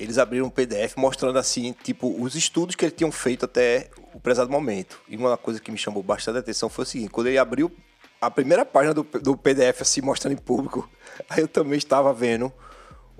eles 0.01 0.17
abriram 0.17 0.47
um 0.47 0.51
PDF 0.51 0.97
mostrando 0.97 1.39
assim, 1.39 1.75
tipo, 1.85 2.21
os 2.21 2.35
estudos 2.35 2.75
que 2.75 2.85
eles 2.87 2.97
tinham 2.97 3.13
feito 3.13 3.45
até 3.45 3.91
o 4.15 4.19
prezado 4.19 4.51
momento. 4.51 4.99
E 5.07 5.17
uma 5.17 5.37
coisa 5.37 5.61
que 5.61 5.71
me 5.71 5.77
chamou 5.77 6.03
bastante 6.03 6.39
atenção 6.39 6.71
foi 6.71 6.85
o 6.85 6.87
seguinte, 6.87 7.11
quando 7.11 7.27
ele 7.27 7.37
abriu 7.37 7.71
a 8.19 8.31
primeira 8.31 8.65
página 8.65 8.95
do, 8.95 9.03
do 9.03 9.37
PDF 9.37 9.83
assim, 9.83 10.01
mostrando 10.01 10.33
em 10.33 10.37
público, 10.37 10.89
aí 11.29 11.41
eu 11.41 11.49
também 11.49 11.77
estava 11.77 12.13
vendo 12.15 12.51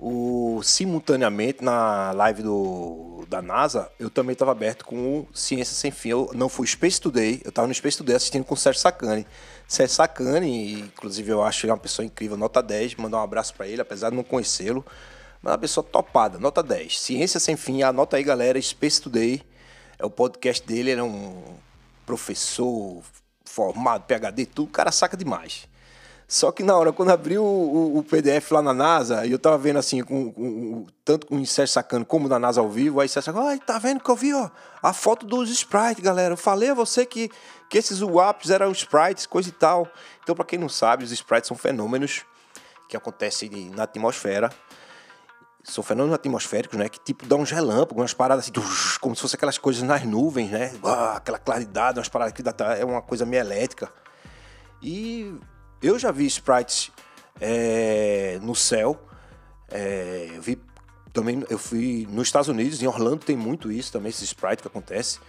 o 0.03 0.59
simultaneamente 0.63 1.63
na 1.63 2.11
live 2.13 2.41
do, 2.41 3.23
da 3.29 3.39
NASA, 3.39 3.91
eu 3.99 4.09
também 4.09 4.33
estava 4.33 4.51
aberto 4.51 4.83
com 4.83 5.19
o 5.19 5.27
Ciência 5.31 5.75
Sem 5.75 5.91
Fim. 5.91 6.09
Eu 6.09 6.31
não 6.33 6.49
fui 6.49 6.65
Space 6.65 6.99
Today, 6.99 7.41
eu 7.45 7.49
estava 7.49 7.67
no 7.67 7.73
Space 7.75 7.99
Today 7.99 8.15
assistindo 8.15 8.43
com 8.43 8.55
o 8.55 8.57
Sérgio 8.57 8.81
Sacani. 8.81 9.27
Sérgio 9.67 9.95
Sacani, 9.95 10.79
inclusive 10.79 11.31
eu 11.31 11.43
acho 11.43 11.63
ele 11.67 11.71
uma 11.71 11.77
pessoa 11.77 12.03
incrível, 12.03 12.35
nota 12.35 12.63
10, 12.63 12.95
mandar 12.95 13.19
um 13.19 13.23
abraço 13.23 13.53
para 13.53 13.67
ele, 13.67 13.79
apesar 13.79 14.09
de 14.09 14.15
não 14.15 14.23
conhecê-lo. 14.23 14.83
Mas 15.41 15.51
é 15.51 15.53
uma 15.53 15.57
pessoa 15.57 15.83
topada, 15.83 16.37
nota 16.37 16.61
10. 16.61 17.01
Ciência 17.01 17.39
Sem 17.39 17.57
Fim, 17.57 17.81
anota 17.81 18.15
aí, 18.15 18.23
galera. 18.23 18.61
Space 18.61 19.01
Today 19.01 19.41
é 19.97 20.05
o 20.05 20.09
podcast 20.09 20.65
dele. 20.65 20.91
Ele 20.91 21.01
é 21.01 21.03
um 21.03 21.57
professor 22.05 23.01
formado, 23.43 24.03
PHD, 24.03 24.45
tudo. 24.45 24.67
O 24.67 24.71
cara 24.71 24.91
saca 24.91 25.17
demais. 25.17 25.67
Só 26.27 26.51
que 26.51 26.61
na 26.61 26.77
hora, 26.77 26.93
quando 26.93 27.09
abriu 27.09 27.43
o, 27.43 27.97
o, 27.97 28.03
PDF 28.03 28.51
lá 28.51 28.61
na 28.61 28.73
NASA, 28.73 29.25
e 29.25 29.31
eu 29.31 29.39
tava 29.39 29.57
vendo 29.57 29.79
assim, 29.79 30.01
com, 30.01 30.31
com, 30.31 30.85
tanto 31.03 31.27
com 31.27 31.35
o 31.35 31.45
Sérgio 31.45 31.73
Sacano 31.73 32.05
como 32.05 32.29
na 32.29 32.39
NASA 32.39 32.61
ao 32.61 32.69
vivo, 32.69 33.01
aí 33.01 33.09
Sérgio 33.09 33.33
Sacano, 33.33 33.47
ai, 33.47 33.59
tá 33.59 33.77
vendo 33.77 33.99
que 33.99 34.09
eu 34.09 34.15
vi, 34.15 34.33
ó, 34.33 34.49
a 34.81 34.93
foto 34.93 35.25
dos 35.25 35.49
sprites, 35.49 36.01
galera. 36.01 36.33
Eu 36.33 36.37
falei 36.37 36.69
a 36.69 36.73
você 36.73 37.05
que, 37.05 37.29
que 37.69 37.77
esses 37.77 38.01
WAPs 38.01 38.49
eram 38.49 38.71
sprites, 38.71 39.25
coisa 39.25 39.49
e 39.49 39.51
tal. 39.51 39.91
Então, 40.23 40.33
para 40.35 40.45
quem 40.45 40.57
não 40.57 40.69
sabe, 40.69 41.03
os 41.03 41.11
sprites 41.11 41.47
são 41.47 41.57
fenômenos 41.57 42.23
que 42.87 42.95
acontecem 42.95 43.71
na 43.75 43.83
atmosfera 43.83 44.51
são 45.63 45.83
fenômenos 45.83 46.15
atmosféricos, 46.15 46.77
né? 46.77 46.89
Que 46.89 46.99
tipo 46.99 47.25
dá 47.25 47.35
um 47.35 47.43
relâmpago, 47.43 48.01
umas 48.01 48.13
paradas 48.13 48.45
assim, 48.45 48.97
como 48.99 49.15
se 49.15 49.21
fosse 49.21 49.35
aquelas 49.35 49.57
coisas 49.57 49.83
nas 49.83 50.03
nuvens, 50.03 50.49
né? 50.49 50.73
Ah, 50.83 51.17
aquela 51.17 51.37
claridade, 51.37 51.99
umas 51.99 52.09
paradas 52.09 52.33
que 52.33 52.41
dá, 52.41 52.53
é 52.77 52.83
uma 52.83 53.01
coisa 53.01 53.25
meio 53.25 53.41
elétrica. 53.41 53.91
E 54.81 55.33
eu 55.81 55.99
já 55.99 56.11
vi 56.11 56.25
sprites 56.25 56.91
é, 57.39 58.39
no 58.41 58.55
céu. 58.55 58.99
É, 59.69 60.31
eu 60.35 60.41
vi 60.41 60.59
também, 61.13 61.43
eu 61.49 61.57
fui 61.57 62.07
nos 62.09 62.27
Estados 62.27 62.47
Unidos, 62.47 62.81
em 62.81 62.87
Orlando 62.87 63.25
tem 63.25 63.35
muito 63.35 63.71
isso 63.71 63.91
também, 63.91 64.09
esse 64.09 64.23
sprite 64.23 64.61
que 64.61 64.67
acontece. 64.67 65.19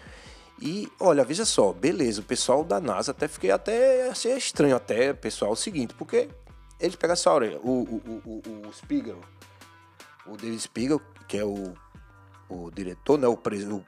E 0.60 0.88
olha, 1.00 1.24
veja 1.24 1.44
só, 1.44 1.72
beleza, 1.72 2.20
o 2.20 2.24
pessoal 2.24 2.62
da 2.62 2.80
NASA 2.80 3.10
até 3.10 3.26
fiquei 3.26 3.50
até 3.50 4.08
achei 4.08 4.36
estranho 4.36 4.76
até, 4.76 5.12
pessoal, 5.12 5.52
o 5.52 5.56
seguinte, 5.56 5.92
porque 5.94 6.28
eles 6.78 6.94
pegam 6.94 7.14
essa 7.14 7.30
hora, 7.32 7.58
o, 7.62 7.70
o, 7.70 8.22
o, 8.24 8.68
o 8.68 8.72
Spiegel, 8.72 9.18
o 10.26 10.36
David 10.36 10.60
Spiegel, 10.60 11.00
que 11.28 11.38
é 11.38 11.44
o, 11.44 11.74
o 12.48 12.70
diretor, 12.70 13.18
né, 13.18 13.26
o, 13.26 13.36
pres, 13.36 13.64
o, 13.64 13.84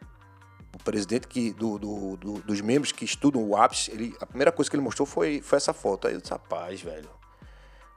o 0.74 0.78
presidente 0.82 1.28
que, 1.28 1.52
do, 1.52 1.78
do, 1.78 2.16
do, 2.16 2.32
dos 2.40 2.60
membros 2.60 2.92
que 2.92 3.04
estudam 3.04 3.42
o 3.42 3.56
APS, 3.56 3.88
ele, 3.88 4.16
a 4.20 4.26
primeira 4.26 4.50
coisa 4.50 4.70
que 4.70 4.76
ele 4.76 4.82
mostrou 4.82 5.06
foi, 5.06 5.40
foi 5.40 5.56
essa 5.56 5.72
foto. 5.72 6.06
Aí 6.06 6.14
eu 6.14 6.20
disse, 6.20 6.32
rapaz, 6.32 6.80
velho, 6.80 7.08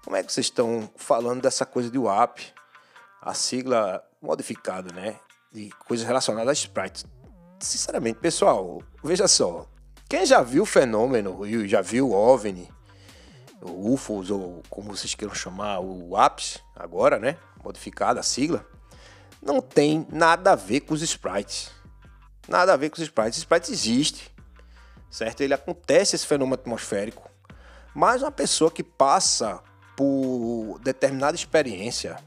como 0.04 0.16
é 0.16 0.24
que 0.24 0.32
vocês 0.32 0.46
estão 0.46 0.90
falando 0.96 1.42
dessa 1.42 1.66
coisa 1.66 1.90
de 1.90 1.98
WAP, 1.98 2.40
a 3.22 3.34
sigla 3.34 4.04
modificada, 4.22 4.94
né, 4.94 5.20
de 5.52 5.70
coisas 5.88 6.06
relacionadas 6.06 6.50
a 6.50 6.54
sprites? 6.54 7.06
Sinceramente, 7.60 8.20
pessoal, 8.20 8.82
veja 9.04 9.28
só, 9.28 9.68
quem 10.08 10.26
já 10.26 10.42
viu 10.42 10.64
o 10.64 10.66
fenômeno 10.66 11.46
e 11.46 11.68
já 11.68 11.82
viu 11.82 12.10
o 12.10 12.14
OVNI, 12.14 12.70
o 13.62 13.94
UFOs, 13.94 14.30
ou 14.30 14.62
como 14.70 14.96
vocês 14.96 15.16
queiram 15.16 15.34
chamar, 15.34 15.80
o 15.80 16.16
APS, 16.16 16.64
agora, 16.76 17.18
né? 17.20 17.38
Modificada 17.68 18.22
a 18.22 18.24
sigla, 18.24 18.66
não 19.42 19.62
tem 19.62 20.08
nada 20.10 20.54
a 20.54 20.56
ver 20.56 20.80
com 20.82 20.94
os 20.94 21.02
sprites. 21.02 21.70
Nada 22.48 22.74
a 22.74 22.78
ver 22.78 22.90
com 22.90 22.96
os 22.96 23.02
sprites. 23.02 23.34
Os 23.34 23.40
sprites 23.40 23.70
existe, 23.70 24.32
certo? 25.12 25.42
Ele 25.42 25.54
acontece 25.54 26.16
esse 26.16 26.26
fenômeno 26.26 26.56
atmosférico, 26.56 27.30
mas 27.94 28.22
uma 28.22 28.32
pessoa 28.32 28.72
que 28.72 28.84
passa 28.84 29.62
por 29.98 30.80
determinada 30.82 31.36
experiência, 31.36 32.18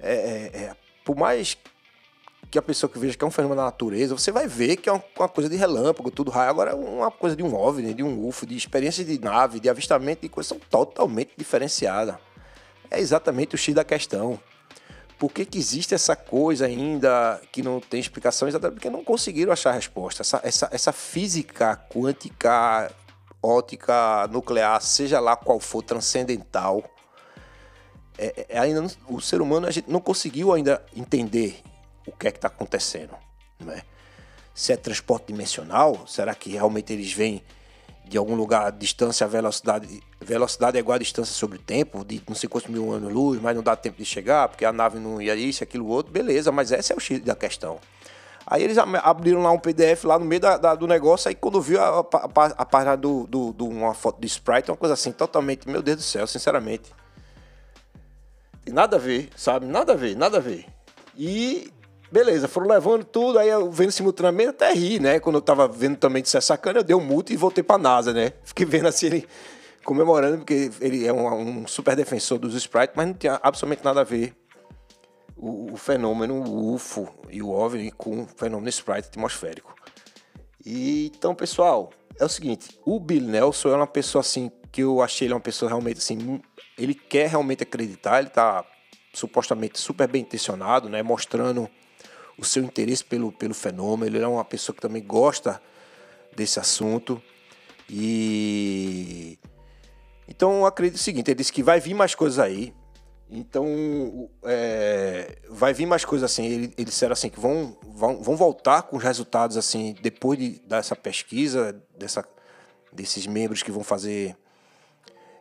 é, 0.00 0.12
é, 0.12 0.58
é, 0.64 0.76
por 1.04 1.16
mais 1.16 1.56
que 2.50 2.58
a 2.58 2.62
pessoa 2.62 2.90
que 2.90 2.98
veja 2.98 3.16
que 3.16 3.24
é 3.24 3.26
um 3.26 3.30
fenômeno 3.30 3.60
da 3.60 3.66
natureza, 3.66 4.16
você 4.16 4.32
vai 4.32 4.46
ver 4.46 4.76
que 4.76 4.88
é 4.88 4.92
uma, 4.92 5.28
coisa 5.28 5.48
de 5.48 5.56
relâmpago, 5.56 6.10
tudo 6.10 6.30
raio. 6.30 6.50
Agora, 6.50 6.76
uma 6.76 7.10
coisa 7.10 7.36
de 7.36 7.42
um 7.42 7.54
OVNI, 7.54 7.94
de 7.94 8.02
um 8.02 8.26
UFO, 8.26 8.44
de 8.44 8.56
experiência 8.56 9.04
de 9.04 9.18
nave, 9.18 9.60
de 9.60 9.70
avistamento, 9.70 10.22
de 10.22 10.28
coisas 10.28 10.48
são 10.48 10.58
totalmente 10.58 11.30
diferenciadas. 11.36 12.16
É 12.92 13.00
exatamente 13.00 13.54
o 13.54 13.58
X 13.58 13.74
da 13.74 13.84
questão. 13.84 14.38
Por 15.18 15.32
que, 15.32 15.46
que 15.46 15.56
existe 15.56 15.94
essa 15.94 16.14
coisa 16.14 16.66
ainda 16.66 17.40
que 17.50 17.62
não 17.62 17.80
tem 17.80 17.98
explicação? 17.98 18.46
Exatamente 18.46 18.74
porque 18.74 18.90
não 18.90 19.02
conseguiram 19.02 19.52
achar 19.52 19.70
a 19.70 19.74
resposta. 19.74 20.22
Essa, 20.22 20.40
essa, 20.44 20.68
essa 20.70 20.92
física 20.92 21.76
quântica, 21.88 22.92
ótica, 23.42 24.26
nuclear, 24.28 24.82
seja 24.82 25.20
lá 25.20 25.36
qual 25.36 25.58
for, 25.58 25.82
transcendental, 25.82 26.84
é, 28.18 28.46
é, 28.48 28.58
ainda 28.58 28.86
o 29.08 29.20
ser 29.20 29.40
humano 29.40 29.66
a 29.66 29.70
gente 29.70 29.90
não 29.90 30.00
conseguiu 30.00 30.52
ainda 30.52 30.84
entender 30.94 31.62
o 32.06 32.12
que 32.12 32.28
é 32.28 32.30
que 32.30 32.38
está 32.38 32.48
acontecendo. 32.48 33.14
Não 33.58 33.72
é? 33.72 33.82
Se 34.54 34.72
é 34.72 34.76
transporte 34.76 35.28
dimensional, 35.28 36.06
será 36.06 36.34
que 36.34 36.50
realmente 36.50 36.92
eles 36.92 37.12
vêm 37.12 37.42
de 38.12 38.18
algum 38.18 38.34
lugar, 38.34 38.70
distância, 38.72 39.26
velocidade, 39.26 40.02
velocidade 40.20 40.76
é 40.76 40.80
igual 40.80 40.96
a 40.96 40.98
distância 40.98 41.32
sobre 41.32 41.56
o 41.56 41.60
tempo, 41.62 42.04
de 42.04 42.22
não 42.28 42.34
sei 42.34 42.46
quantos 42.46 42.68
mil 42.68 42.92
anos-luz, 42.92 43.40
mas 43.40 43.56
não 43.56 43.62
dá 43.62 43.74
tempo 43.74 43.96
de 43.96 44.04
chegar, 44.04 44.48
porque 44.48 44.66
a 44.66 44.72
nave 44.72 44.98
não 44.98 45.20
ia 45.20 45.34
isso, 45.34 45.64
aquilo, 45.64 45.86
outro, 45.86 46.12
beleza, 46.12 46.52
mas 46.52 46.70
esse 46.70 46.92
é 46.92 46.94
o 46.94 47.00
X 47.00 47.20
da 47.20 47.34
questão. 47.34 47.80
Aí 48.46 48.62
eles 48.62 48.76
abriram 48.76 49.42
lá 49.42 49.50
um 49.50 49.58
PDF 49.58 50.04
lá 50.04 50.18
no 50.18 50.26
meio 50.26 50.42
da, 50.42 50.58
da, 50.58 50.74
do 50.74 50.86
negócio, 50.86 51.30
aí 51.30 51.34
quando 51.34 51.58
viu 51.58 51.80
a, 51.80 52.00
a, 52.00 52.44
a 52.58 52.66
página 52.66 52.96
do, 52.98 53.26
do, 53.26 53.50
do, 53.50 53.66
uma 53.66 53.94
foto 53.94 54.20
de 54.20 54.26
Sprite, 54.26 54.70
uma 54.70 54.76
coisa 54.76 54.92
assim, 54.92 55.10
totalmente, 55.10 55.66
meu 55.66 55.80
Deus 55.80 55.96
do 55.96 56.02
céu, 56.02 56.26
sinceramente. 56.26 56.92
Tem 58.62 58.74
nada 58.74 58.96
a 58.96 59.00
ver, 59.00 59.30
sabe? 59.34 59.64
Nada 59.64 59.94
a 59.94 59.96
ver, 59.96 60.14
nada 60.14 60.36
a 60.36 60.40
ver. 60.40 60.66
E 61.16 61.72
Beleza, 62.12 62.46
foram 62.46 62.68
levando 62.68 63.04
tudo, 63.04 63.38
aí 63.38 63.48
eu 63.48 63.70
vendo 63.70 63.90
simultaneamente 63.90 64.50
até 64.50 64.70
ri, 64.70 65.00
né? 65.00 65.18
Quando 65.18 65.36
eu 65.36 65.40
tava 65.40 65.66
vendo 65.66 65.96
também 65.96 66.22
de 66.22 66.28
ser 66.28 66.42
sacana, 66.42 66.80
eu 66.80 66.84
dei 66.84 66.94
um 66.94 67.00
multa 67.00 67.32
e 67.32 67.36
voltei 67.38 67.64
pra 67.64 67.78
NASA, 67.78 68.12
né? 68.12 68.34
Fiquei 68.44 68.66
vendo 68.66 68.86
assim 68.86 69.06
ele 69.06 69.28
comemorando, 69.82 70.36
porque 70.36 70.70
ele 70.82 71.06
é 71.06 71.12
um, 71.12 71.62
um 71.62 71.66
super 71.66 71.96
defensor 71.96 72.38
dos 72.38 72.54
sprites, 72.54 72.94
mas 72.94 73.06
não 73.06 73.14
tinha 73.14 73.40
absolutamente 73.42 73.82
nada 73.82 74.02
a 74.02 74.04
ver 74.04 74.34
o, 75.34 75.72
o 75.72 75.76
fenômeno 75.78 76.42
UFO 76.74 77.08
e 77.30 77.42
o 77.42 77.48
OVNI 77.48 77.90
com 77.92 78.24
o 78.24 78.26
fenômeno 78.26 78.68
sprite 78.68 79.08
atmosférico. 79.08 79.74
E, 80.62 81.10
então, 81.16 81.34
pessoal, 81.34 81.94
é 82.20 82.26
o 82.26 82.28
seguinte, 82.28 82.78
o 82.84 83.00
Bill 83.00 83.22
Nelson 83.22 83.70
é 83.70 83.76
uma 83.76 83.86
pessoa 83.86 84.20
assim, 84.20 84.52
que 84.70 84.82
eu 84.82 85.00
achei 85.00 85.28
ele 85.28 85.34
uma 85.34 85.40
pessoa 85.40 85.70
realmente 85.70 85.96
assim, 85.96 86.42
ele 86.76 86.94
quer 86.94 87.30
realmente 87.30 87.62
acreditar, 87.62 88.18
ele 88.18 88.28
tá 88.28 88.62
supostamente 89.14 89.80
super 89.80 90.06
bem 90.06 90.20
intencionado, 90.20 90.90
né? 90.90 91.02
Mostrando 91.02 91.70
o 92.38 92.44
seu 92.44 92.62
interesse 92.62 93.04
pelo, 93.04 93.30
pelo 93.32 93.54
fenômeno. 93.54 94.16
Ele 94.16 94.24
é 94.24 94.28
uma 94.28 94.44
pessoa 94.44 94.74
que 94.74 94.82
também 94.82 95.02
gosta 95.02 95.60
desse 96.34 96.58
assunto. 96.58 97.22
E. 97.88 99.38
Então, 100.28 100.60
eu 100.60 100.66
acredito 100.66 100.96
o 100.96 101.02
seguinte: 101.02 101.30
ele 101.30 101.38
disse 101.38 101.52
que 101.52 101.62
vai 101.62 101.80
vir 101.80 101.94
mais 101.94 102.14
coisas 102.14 102.38
aí. 102.38 102.74
Então, 103.34 104.28
é, 104.44 105.38
vai 105.48 105.72
vir 105.72 105.86
mais 105.86 106.04
coisas 106.04 106.30
assim. 106.30 106.44
Ele, 106.44 106.74
eles 106.76 106.92
disseram 106.92 107.14
assim 107.14 107.30
que 107.30 107.40
vão, 107.40 107.76
vão, 107.82 108.22
vão 108.22 108.36
voltar 108.36 108.82
com 108.82 108.96
os 108.96 109.02
resultados 109.02 109.56
assim 109.56 109.94
depois 110.02 110.38
de, 110.38 110.60
dessa 110.66 110.94
pesquisa, 110.94 111.80
dessa, 111.98 112.28
desses 112.92 113.26
membros 113.26 113.62
que 113.62 113.70
vão 113.70 113.82
fazer 113.82 114.36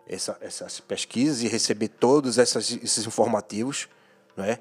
essa, 0.07 0.37
essas 0.41 0.79
pesquisas 0.79 1.41
e 1.41 1.47
receber 1.47 1.89
todos 1.89 2.37
essas, 2.37 2.71
esses 2.71 3.05
informativos, 3.05 3.89
não 4.35 4.45
é? 4.45 4.59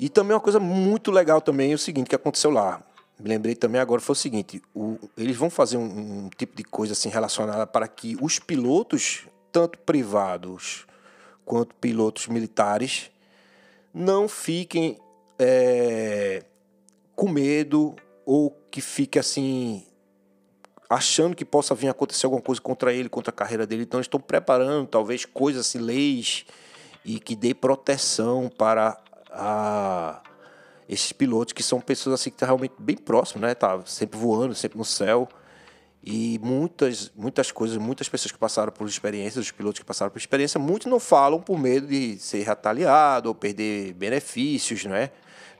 E 0.00 0.08
também 0.08 0.34
uma 0.34 0.40
coisa 0.40 0.58
muito 0.58 1.10
legal 1.10 1.42
também 1.42 1.72
é 1.72 1.74
o 1.74 1.78
seguinte 1.78 2.08
que 2.08 2.14
aconteceu 2.14 2.50
lá. 2.50 2.82
Me 3.18 3.28
lembrei 3.28 3.54
também 3.54 3.78
agora 3.78 4.00
foi 4.00 4.14
o 4.14 4.16
seguinte: 4.16 4.62
o, 4.74 4.98
eles 5.14 5.36
vão 5.36 5.50
fazer 5.50 5.76
um, 5.76 6.24
um, 6.24 6.30
tipo 6.30 6.56
de 6.56 6.64
coisa 6.64 6.94
assim 6.94 7.10
relacionada 7.10 7.66
para 7.66 7.86
que 7.86 8.16
os 8.18 8.38
pilotos, 8.38 9.26
tanto 9.52 9.78
privados 9.80 10.86
quanto 11.44 11.74
pilotos 11.74 12.28
militares, 12.28 13.10
não 13.92 14.26
fiquem 14.26 14.98
é, 15.38 16.44
com 17.14 17.28
medo 17.28 17.94
ou 18.24 18.56
que 18.70 18.80
fique 18.80 19.18
assim 19.18 19.84
achando 20.88 21.36
que 21.36 21.44
possa 21.44 21.74
vir 21.74 21.88
acontecer 21.88 22.24
alguma 22.24 22.42
coisa 22.42 22.60
contra 22.60 22.90
ele, 22.90 23.10
contra 23.10 23.30
a 23.30 23.34
carreira 23.34 23.66
dele. 23.66 23.82
Então 23.82 23.98
eles 23.98 24.06
estão 24.06 24.18
preparando 24.18 24.86
talvez 24.88 25.26
coisas 25.26 25.66
assim, 25.66 25.78
leis 25.78 26.46
e 27.04 27.20
que 27.20 27.36
dê 27.36 27.52
proteção 27.52 28.48
para 28.48 28.96
a, 29.32 30.22
esses 30.88 31.12
pilotos 31.12 31.52
que 31.52 31.62
são 31.62 31.80
pessoas 31.80 32.20
assim 32.20 32.30
que 32.30 32.34
estão 32.34 32.46
realmente 32.46 32.74
bem 32.78 32.96
próximos, 32.96 33.42
né? 33.42 33.54
Tá 33.54 33.80
sempre 33.86 34.18
voando, 34.18 34.54
sempre 34.54 34.78
no 34.78 34.84
céu. 34.84 35.28
E 36.02 36.38
muitas, 36.42 37.12
muitas 37.14 37.52
coisas, 37.52 37.76
muitas 37.76 38.08
pessoas 38.08 38.32
que 38.32 38.38
passaram 38.38 38.72
por 38.72 38.88
experiências, 38.88 39.44
os 39.44 39.50
pilotos 39.50 39.80
que 39.80 39.84
passaram 39.84 40.10
por 40.10 40.18
experiência, 40.18 40.58
muitos 40.58 40.86
não 40.86 40.98
falam 40.98 41.40
por 41.40 41.58
medo 41.58 41.86
de 41.86 42.18
ser 42.18 42.42
retaliado 42.42 43.28
ou 43.28 43.34
perder 43.34 43.92
benefícios, 43.92 44.84
não 44.84 44.96
é? 44.96 45.12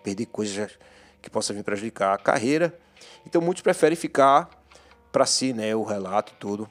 Perder 0.03 0.27
coisas 0.27 0.79
que 1.21 1.29
possam 1.29 1.55
vir 1.55 1.63
prejudicar 1.63 2.15
a 2.15 2.19
carreira. 2.19 2.79
Então 3.27 3.43
muitos 3.43 3.63
preferem 3.63 3.97
ficar 3.97 4.49
para 5.13 5.27
si, 5.27 5.53
né, 5.53 5.75
o 5.75 5.83
relato 5.83 6.33
e 6.33 6.37
tudo. 6.37 6.71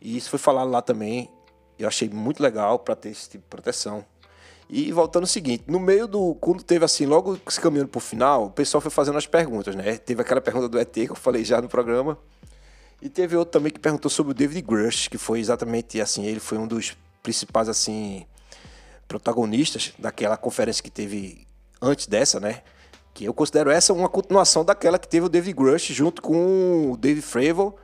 E 0.00 0.16
isso 0.16 0.30
foi 0.30 0.38
falado 0.38 0.70
lá 0.70 0.80
também. 0.80 1.30
Eu 1.78 1.88
achei 1.88 2.08
muito 2.08 2.42
legal 2.42 2.78
para 2.78 2.94
ter 2.94 3.10
esse 3.10 3.28
tipo 3.28 3.44
de 3.44 3.50
proteção. 3.50 4.04
E 4.72 4.92
voltando 4.92 5.24
ao 5.24 5.28
seguinte, 5.28 5.64
no 5.66 5.80
meio 5.80 6.06
do. 6.06 6.36
Quando 6.36 6.62
teve 6.62 6.84
assim, 6.84 7.04
logo 7.04 7.36
se 7.48 7.60
caminhando 7.60 7.88
pro 7.88 7.98
final, 7.98 8.46
o 8.46 8.50
pessoal 8.50 8.80
foi 8.80 8.90
fazendo 8.90 9.18
as 9.18 9.26
perguntas, 9.26 9.74
né? 9.74 9.98
Teve 9.98 10.22
aquela 10.22 10.40
pergunta 10.40 10.68
do 10.68 10.78
ET 10.78 10.92
que 10.92 11.10
eu 11.10 11.16
falei 11.16 11.44
já 11.44 11.60
no 11.60 11.68
programa. 11.68 12.16
E 13.02 13.08
teve 13.08 13.36
outro 13.36 13.50
também 13.50 13.72
que 13.72 13.80
perguntou 13.80 14.08
sobre 14.08 14.30
o 14.30 14.34
David 14.34 14.62
Grush, 14.62 15.08
que 15.08 15.18
foi 15.18 15.40
exatamente 15.40 16.00
assim, 16.00 16.24
ele 16.24 16.38
foi 16.38 16.56
um 16.56 16.68
dos 16.68 16.96
principais 17.20 17.68
assim 17.68 18.24
protagonistas 19.08 19.92
daquela 19.98 20.36
conferência 20.36 20.84
que 20.84 20.90
teve 20.90 21.48
antes 21.82 22.06
dessa, 22.06 22.38
né? 22.38 22.62
Que 23.12 23.24
eu 23.24 23.34
considero 23.34 23.70
essa 23.70 23.92
uma 23.92 24.08
continuação 24.08 24.64
daquela 24.64 25.00
que 25.00 25.08
teve 25.08 25.26
o 25.26 25.28
David 25.28 25.56
Grush 25.56 25.92
junto 25.92 26.22
com 26.22 26.92
o 26.92 26.96
David 26.96 27.26
Fravel 27.26 27.76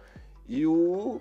e 0.49 0.65
o 0.65 1.21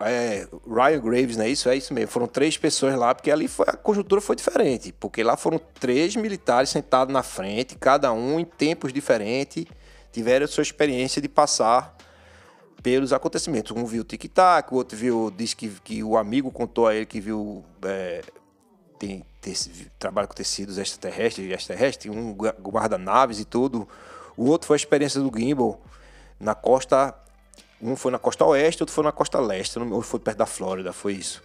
é, 0.00 0.46
Ryan 0.66 1.00
Graves, 1.00 1.36
né? 1.36 1.48
Isso 1.48 1.68
é 1.68 1.76
isso 1.76 1.94
mesmo. 1.94 2.10
Foram 2.10 2.26
três 2.26 2.56
pessoas 2.56 2.94
lá, 2.94 3.14
porque 3.14 3.30
ali 3.30 3.48
foi, 3.48 3.66
a 3.68 3.72
conjuntura 3.76 4.20
foi 4.20 4.36
diferente. 4.36 4.92
Porque 4.92 5.22
lá 5.22 5.36
foram 5.36 5.58
três 5.80 6.14
militares 6.16 6.70
sentados 6.70 7.12
na 7.12 7.22
frente, 7.22 7.76
cada 7.76 8.12
um 8.12 8.38
em 8.38 8.44
tempos 8.44 8.92
diferentes, 8.92 9.64
tiveram 10.12 10.46
sua 10.46 10.62
experiência 10.62 11.20
de 11.22 11.28
passar 11.28 11.96
pelos 12.82 13.12
acontecimentos. 13.12 13.74
Um 13.76 13.84
viu 13.86 14.04
tic-tac, 14.04 14.72
o 14.72 14.76
outro 14.76 14.96
viu, 14.96 15.32
disse 15.34 15.56
que, 15.56 15.68
que 15.82 16.04
o 16.04 16.16
amigo 16.16 16.50
contou 16.50 16.86
a 16.86 16.94
ele 16.94 17.06
que 17.06 17.20
viu. 17.20 17.64
É, 17.82 18.22
tem, 18.98 19.24
trabalha 19.98 20.26
com 20.26 20.34
tecidos 20.34 20.78
extraterrestres 20.78 21.50
extraterrestres, 21.50 22.14
um 22.14 22.34
guarda 22.34 22.98
naves 22.98 23.38
e 23.38 23.44
tudo. 23.44 23.88
O 24.36 24.46
outro 24.46 24.66
foi 24.66 24.74
a 24.74 24.78
experiência 24.78 25.20
do 25.20 25.36
Gimbal 25.36 25.80
na 26.38 26.54
costa. 26.54 27.14
Um 27.80 27.94
foi 27.94 28.10
na 28.10 28.18
costa 28.18 28.44
oeste, 28.44 28.82
outro 28.82 28.94
foi 28.94 29.04
na 29.04 29.12
costa 29.12 29.38
leste, 29.38 29.78
ou 29.78 30.02
foi 30.02 30.18
perto 30.18 30.38
da 30.38 30.46
Flórida, 30.46 30.92
foi 30.92 31.14
isso. 31.14 31.42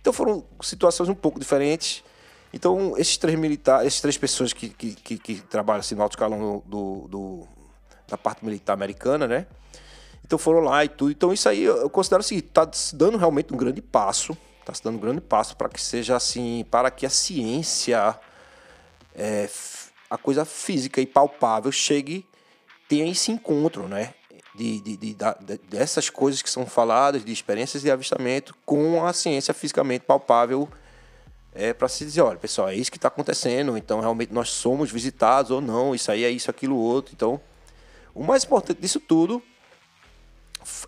Então 0.00 0.12
foram 0.12 0.44
situações 0.62 1.08
um 1.08 1.14
pouco 1.14 1.38
diferentes. 1.38 2.04
Então, 2.52 2.94
esses 2.96 3.16
três 3.16 3.38
militares, 3.38 3.86
essas 3.86 4.00
três 4.00 4.18
pessoas 4.18 4.52
que, 4.52 4.70
que, 4.70 4.94
que, 4.94 5.18
que 5.18 5.34
trabalham 5.42 5.80
assim, 5.80 5.94
no 5.94 6.02
alto 6.02 6.12
escalão 6.12 6.62
do, 6.66 7.06
do, 7.08 7.48
da 8.08 8.18
parte 8.18 8.44
militar 8.44 8.72
americana, 8.72 9.26
né? 9.26 9.46
Então 10.24 10.38
foram 10.38 10.60
lá 10.60 10.84
e 10.84 10.88
tudo. 10.88 11.10
Então 11.10 11.32
isso 11.32 11.48
aí 11.48 11.62
eu 11.62 11.88
considero 11.88 12.20
assim, 12.20 12.36
está 12.36 12.68
se 12.72 12.94
dando 12.94 13.16
realmente 13.16 13.52
um 13.52 13.56
grande 13.56 13.80
passo, 13.80 14.36
está 14.60 14.74
se 14.74 14.82
dando 14.82 14.96
um 14.96 15.00
grande 15.00 15.20
passo 15.20 15.56
para 15.56 15.68
que 15.68 15.80
seja 15.80 16.16
assim, 16.16 16.64
para 16.70 16.90
que 16.90 17.06
a 17.06 17.10
ciência, 17.10 18.18
é, 19.14 19.48
a 20.08 20.18
coisa 20.18 20.44
física 20.44 21.00
e 21.00 21.06
palpável 21.06 21.72
chegue, 21.72 22.26
tenha 22.88 23.10
esse 23.10 23.32
encontro, 23.32 23.88
né? 23.88 24.14
De, 24.52 24.80
de, 24.80 24.96
de, 24.96 25.14
de, 25.14 25.58
dessas 25.68 26.10
coisas 26.10 26.42
que 26.42 26.50
são 26.50 26.66
faladas, 26.66 27.24
de 27.24 27.32
experiências 27.32 27.82
de 27.82 27.90
avistamento, 27.90 28.54
com 28.66 29.06
a 29.06 29.12
ciência 29.12 29.54
fisicamente 29.54 30.04
palpável, 30.04 30.68
é, 31.54 31.72
para 31.72 31.88
se 31.88 32.04
dizer, 32.04 32.22
olha, 32.22 32.38
pessoal, 32.38 32.68
é 32.68 32.74
isso 32.74 32.90
que 32.90 32.96
está 32.96 33.08
acontecendo, 33.08 33.76
então 33.76 34.00
realmente 34.00 34.32
nós 34.32 34.50
somos 34.50 34.90
visitados 34.90 35.50
ou 35.50 35.60
não, 35.60 35.94
isso 35.94 36.10
aí 36.10 36.24
é 36.24 36.30
isso, 36.30 36.50
aquilo, 36.50 36.76
outro. 36.76 37.12
Então, 37.14 37.40
o 38.14 38.22
mais 38.22 38.44
importante 38.44 38.80
disso 38.80 39.00
tudo 39.00 39.42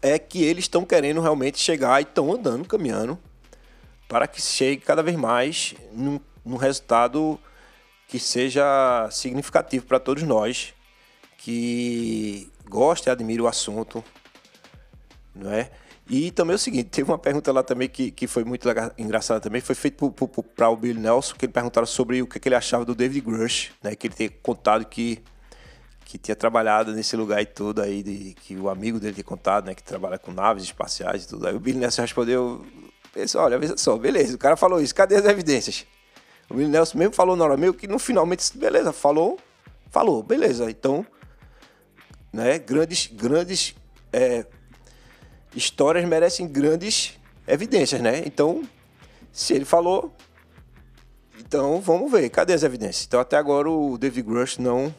é 0.00 0.18
que 0.18 0.42
eles 0.42 0.64
estão 0.64 0.84
querendo 0.84 1.20
realmente 1.20 1.58
chegar 1.58 2.00
e 2.00 2.04
estão 2.04 2.32
andando, 2.32 2.66
caminhando, 2.66 3.18
para 4.08 4.26
que 4.26 4.40
chegue 4.40 4.82
cada 4.82 5.02
vez 5.02 5.16
mais 5.16 5.74
num, 5.92 6.20
num 6.44 6.56
resultado 6.56 7.38
que 8.06 8.18
seja 8.18 9.08
significativo 9.10 9.86
para 9.86 9.98
todos 9.98 10.22
nós, 10.22 10.74
que 11.38 12.51
gosta 12.68 13.10
e 13.10 13.12
admira 13.12 13.42
o 13.42 13.46
assunto, 13.46 14.02
não 15.34 15.50
é? 15.52 15.70
E 16.08 16.30
também 16.30 16.52
é 16.52 16.56
o 16.56 16.58
seguinte, 16.58 16.90
teve 16.90 17.10
uma 17.10 17.18
pergunta 17.18 17.52
lá 17.52 17.62
também 17.62 17.88
que, 17.88 18.10
que 18.10 18.26
foi 18.26 18.44
muito 18.44 18.68
engraçada 18.98 19.40
também, 19.40 19.60
foi 19.60 19.74
feito 19.74 20.10
para 20.54 20.68
o 20.68 20.76
Bill 20.76 20.94
Nelson, 20.94 21.34
que 21.36 21.46
ele 21.46 21.52
perguntaram 21.52 21.86
sobre 21.86 22.20
o 22.20 22.26
que, 22.26 22.40
que 22.40 22.48
ele 22.48 22.56
achava 22.56 22.84
do 22.84 22.94
David 22.94 23.24
Grush, 23.24 23.70
né? 23.82 23.94
Que 23.94 24.08
ele 24.08 24.14
tem 24.14 24.28
contado 24.28 24.84
que 24.84 25.22
que 26.12 26.18
tinha 26.18 26.36
trabalhado 26.36 26.92
nesse 26.92 27.16
lugar 27.16 27.40
e 27.40 27.46
tudo 27.46 27.80
aí, 27.80 28.02
de, 28.02 28.34
que 28.34 28.54
o 28.54 28.68
amigo 28.68 29.00
dele 29.00 29.14
tinha 29.14 29.24
contado, 29.24 29.64
né, 29.64 29.74
que 29.74 29.82
trabalha 29.82 30.18
com 30.18 30.30
naves 30.30 30.62
espaciais 30.62 31.24
e 31.24 31.28
tudo. 31.28 31.48
Aí 31.48 31.56
o 31.56 31.58
Billy 31.58 31.78
Nelson 31.78 32.02
respondeu, 32.02 32.66
pensou, 33.14 33.40
olha, 33.40 33.58
só, 33.78 33.96
beleza, 33.96 34.34
o 34.34 34.38
cara 34.38 34.54
falou 34.54 34.78
isso, 34.78 34.94
cadê 34.94 35.16
as 35.16 35.24
evidências? 35.24 35.86
O 36.50 36.54
Billy 36.54 36.68
Nelson 36.68 36.98
mesmo 36.98 37.14
falou 37.14 37.34
na 37.34 37.44
hora 37.44 37.56
meio 37.56 37.72
que 37.72 37.86
no 37.86 37.98
finalmente, 37.98 38.44
beleza, 38.58 38.92
falou, 38.92 39.38
falou, 39.90 40.22
beleza, 40.22 40.70
então, 40.70 41.06
né, 42.32 42.58
grandes, 42.58 43.06
grandes 43.06 43.74
é, 44.12 44.46
histórias 45.54 46.04
merecem 46.04 46.48
grandes 46.48 47.18
evidências, 47.46 48.00
né? 48.00 48.22
Então, 48.24 48.62
se 49.32 49.54
ele 49.54 49.64
falou, 49.64 50.14
então 51.38 51.80
vamos 51.80 52.10
ver, 52.10 52.28
cadê 52.30 52.52
as 52.52 52.62
evidências? 52.62 53.04
Então 53.06 53.20
até 53.20 53.36
agora 53.36 53.68
o 53.70 53.98
David 53.98 54.26
Grush 54.26 54.58
não 54.58 54.94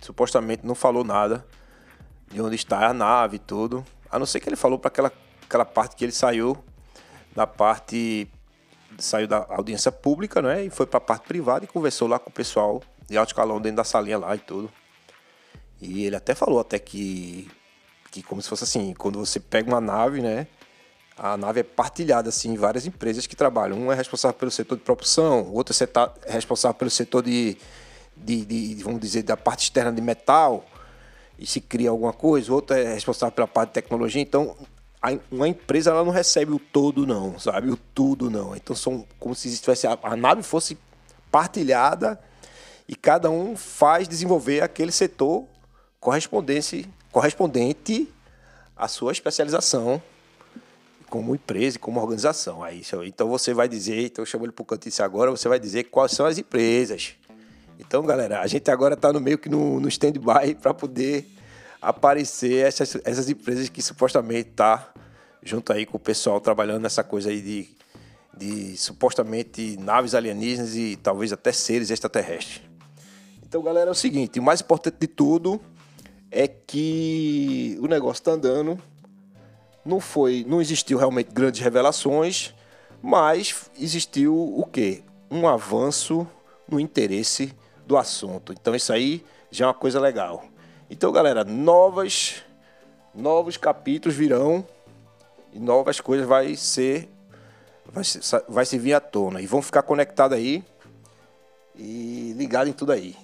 supostamente 0.00 0.66
não 0.66 0.74
falou 0.74 1.04
nada 1.04 1.46
de 2.30 2.40
onde 2.40 2.56
está 2.56 2.86
a 2.86 2.94
nave 2.94 3.36
e 3.36 3.38
tudo. 3.38 3.84
A 4.10 4.18
não 4.18 4.26
ser 4.26 4.40
que 4.40 4.48
ele 4.48 4.56
falou 4.56 4.78
para 4.78 4.88
aquela, 4.88 5.12
aquela 5.42 5.64
parte 5.64 5.96
que 5.96 6.04
ele 6.04 6.12
saiu 6.12 6.56
da 7.34 7.46
parte. 7.46 8.28
saiu 8.98 9.26
da 9.26 9.46
audiência 9.48 9.90
pública, 9.90 10.40
né? 10.40 10.64
E 10.64 10.70
foi 10.70 10.86
para 10.86 10.98
a 10.98 11.00
parte 11.00 11.26
privada 11.26 11.64
e 11.64 11.68
conversou 11.68 12.08
lá 12.08 12.18
com 12.18 12.30
o 12.30 12.32
pessoal 12.32 12.82
de 13.08 13.16
alto 13.16 13.30
escalão 13.30 13.60
dentro 13.60 13.76
da 13.76 13.84
salinha 13.84 14.18
lá 14.18 14.34
e 14.34 14.38
tudo. 14.38 14.70
E 15.84 16.04
ele 16.04 16.16
até 16.16 16.34
falou 16.34 16.60
até 16.60 16.78
que. 16.78 17.50
que 18.10 18.22
como 18.22 18.40
se 18.42 18.48
fosse 18.48 18.64
assim, 18.64 18.94
quando 18.94 19.18
você 19.18 19.38
pega 19.38 19.68
uma 19.68 19.80
nave, 19.80 20.20
né? 20.20 20.46
A 21.16 21.36
nave 21.36 21.60
é 21.60 21.62
partilhada 21.62 22.28
assim, 22.28 22.52
em 22.52 22.56
várias 22.56 22.86
empresas 22.86 23.26
que 23.26 23.36
trabalham. 23.36 23.78
Um 23.78 23.92
é 23.92 23.94
responsável 23.94 24.36
pelo 24.36 24.50
setor 24.50 24.76
de 24.76 24.82
propulsão, 24.82 25.52
outro 25.52 25.74
é 26.26 26.32
responsável 26.32 26.74
pelo 26.74 26.90
setor 26.90 27.22
de 27.22 27.56
de, 28.16 28.44
de, 28.44 28.82
vamos 28.82 29.00
dizer, 29.00 29.22
da 29.22 29.36
parte 29.36 29.64
externa 29.64 29.92
de 29.92 30.00
metal 30.00 30.64
e 31.38 31.46
se 31.46 31.60
cria 31.60 31.90
alguma 31.90 32.12
coisa, 32.12 32.52
outro 32.52 32.76
é 32.76 32.94
responsável 32.94 33.32
pela 33.32 33.48
parte 33.48 33.70
de 33.70 33.74
tecnologia. 33.74 34.22
Então, 34.22 34.56
uma 35.30 35.48
empresa 35.48 35.90
ela 35.90 36.04
não 36.04 36.12
recebe 36.12 36.52
o 36.52 36.58
todo, 36.58 37.06
não, 37.06 37.38
sabe? 37.38 37.70
O 37.70 37.76
tudo, 37.76 38.30
não. 38.30 38.54
Então, 38.54 38.74
são 38.74 39.04
como 39.18 39.34
se 39.34 39.56
tivesse 39.58 39.86
a, 39.86 39.98
a 40.02 40.16
nave 40.16 40.42
fosse 40.42 40.78
partilhada 41.30 42.18
e 42.88 42.94
cada 42.94 43.30
um 43.30 43.56
faz 43.56 44.06
desenvolver 44.06 44.62
aquele 44.62 44.92
setor 44.92 45.44
correspondente, 46.04 46.88
correspondente 47.10 48.08
à 48.76 48.86
sua 48.86 49.10
especialização 49.10 50.00
como 51.08 51.34
empresa 51.34 51.76
e 51.76 51.80
como 51.80 52.00
organização. 52.00 52.62
Aí, 52.62 52.82
então 53.04 53.28
você 53.28 53.52
vai 53.52 53.68
dizer, 53.68 54.04
então 54.04 54.22
eu 54.22 54.26
chamo 54.26 54.44
ele 54.44 54.52
para 54.52 54.62
o 54.62 54.66
canto 54.66 54.88
agora, 55.02 55.30
você 55.30 55.48
vai 55.48 55.58
dizer 55.58 55.84
quais 55.84 56.12
são 56.12 56.26
as 56.26 56.38
empresas 56.38 57.16
então, 57.78 58.04
galera, 58.04 58.40
a 58.40 58.46
gente 58.46 58.70
agora 58.70 58.94
está 58.94 59.12
no 59.12 59.20
meio 59.20 59.38
que 59.38 59.48
no, 59.48 59.80
no 59.80 59.88
stand-by 59.88 60.54
para 60.60 60.72
poder 60.72 61.28
aparecer 61.80 62.66
essas, 62.66 62.96
essas 63.04 63.28
empresas 63.28 63.68
que 63.68 63.82
supostamente 63.82 64.50
tá 64.50 64.92
junto 65.42 65.72
aí 65.72 65.84
com 65.84 65.96
o 65.96 66.00
pessoal 66.00 66.40
trabalhando 66.40 66.82
nessa 66.82 67.02
coisa 67.02 67.30
aí 67.30 67.40
de, 67.42 67.68
de 68.36 68.76
supostamente 68.76 69.76
naves 69.78 70.14
alienígenas 70.14 70.74
e 70.76 70.96
talvez 70.96 71.32
até 71.32 71.52
seres 71.52 71.90
extraterrestres. 71.90 72.62
Então, 73.46 73.62
galera, 73.62 73.90
é 73.90 73.92
o 73.92 73.94
seguinte, 73.94 74.40
o 74.40 74.42
mais 74.42 74.60
importante 74.60 74.96
de 74.98 75.06
tudo 75.06 75.60
é 76.34 76.48
que 76.48 77.78
o 77.80 77.86
negócio 77.86 78.20
está 78.20 78.32
andando. 78.32 78.76
Não 79.84 80.00
foi, 80.00 80.44
não 80.48 80.60
existiu 80.60 80.98
realmente 80.98 81.30
grandes 81.32 81.60
revelações, 81.60 82.52
mas 83.00 83.70
existiu 83.78 84.34
o 84.36 84.66
quê? 84.66 85.04
Um 85.30 85.46
avanço 85.46 86.26
no 86.68 86.80
interesse 86.80 87.54
do 87.86 87.96
assunto. 87.96 88.52
Então 88.52 88.74
isso 88.74 88.92
aí 88.92 89.24
já 89.48 89.66
é 89.66 89.68
uma 89.68 89.74
coisa 89.74 90.00
legal. 90.00 90.44
Então, 90.90 91.12
galera, 91.12 91.44
novas 91.44 92.42
novos 93.14 93.56
capítulos 93.56 94.16
virão 94.16 94.66
e 95.52 95.60
novas 95.60 96.00
coisas 96.00 96.26
vai 96.26 96.56
ser 96.56 97.08
vai, 97.86 98.02
vai 98.48 98.66
se 98.66 98.76
vir 98.76 98.94
à 98.94 99.00
tona 99.00 99.40
e 99.40 99.46
vão 99.46 99.62
ficar 99.62 99.82
conectados 99.82 100.36
aí 100.36 100.64
e 101.76 102.34
ligados 102.36 102.70
em 102.70 102.72
tudo 102.72 102.90
aí. 102.90 103.14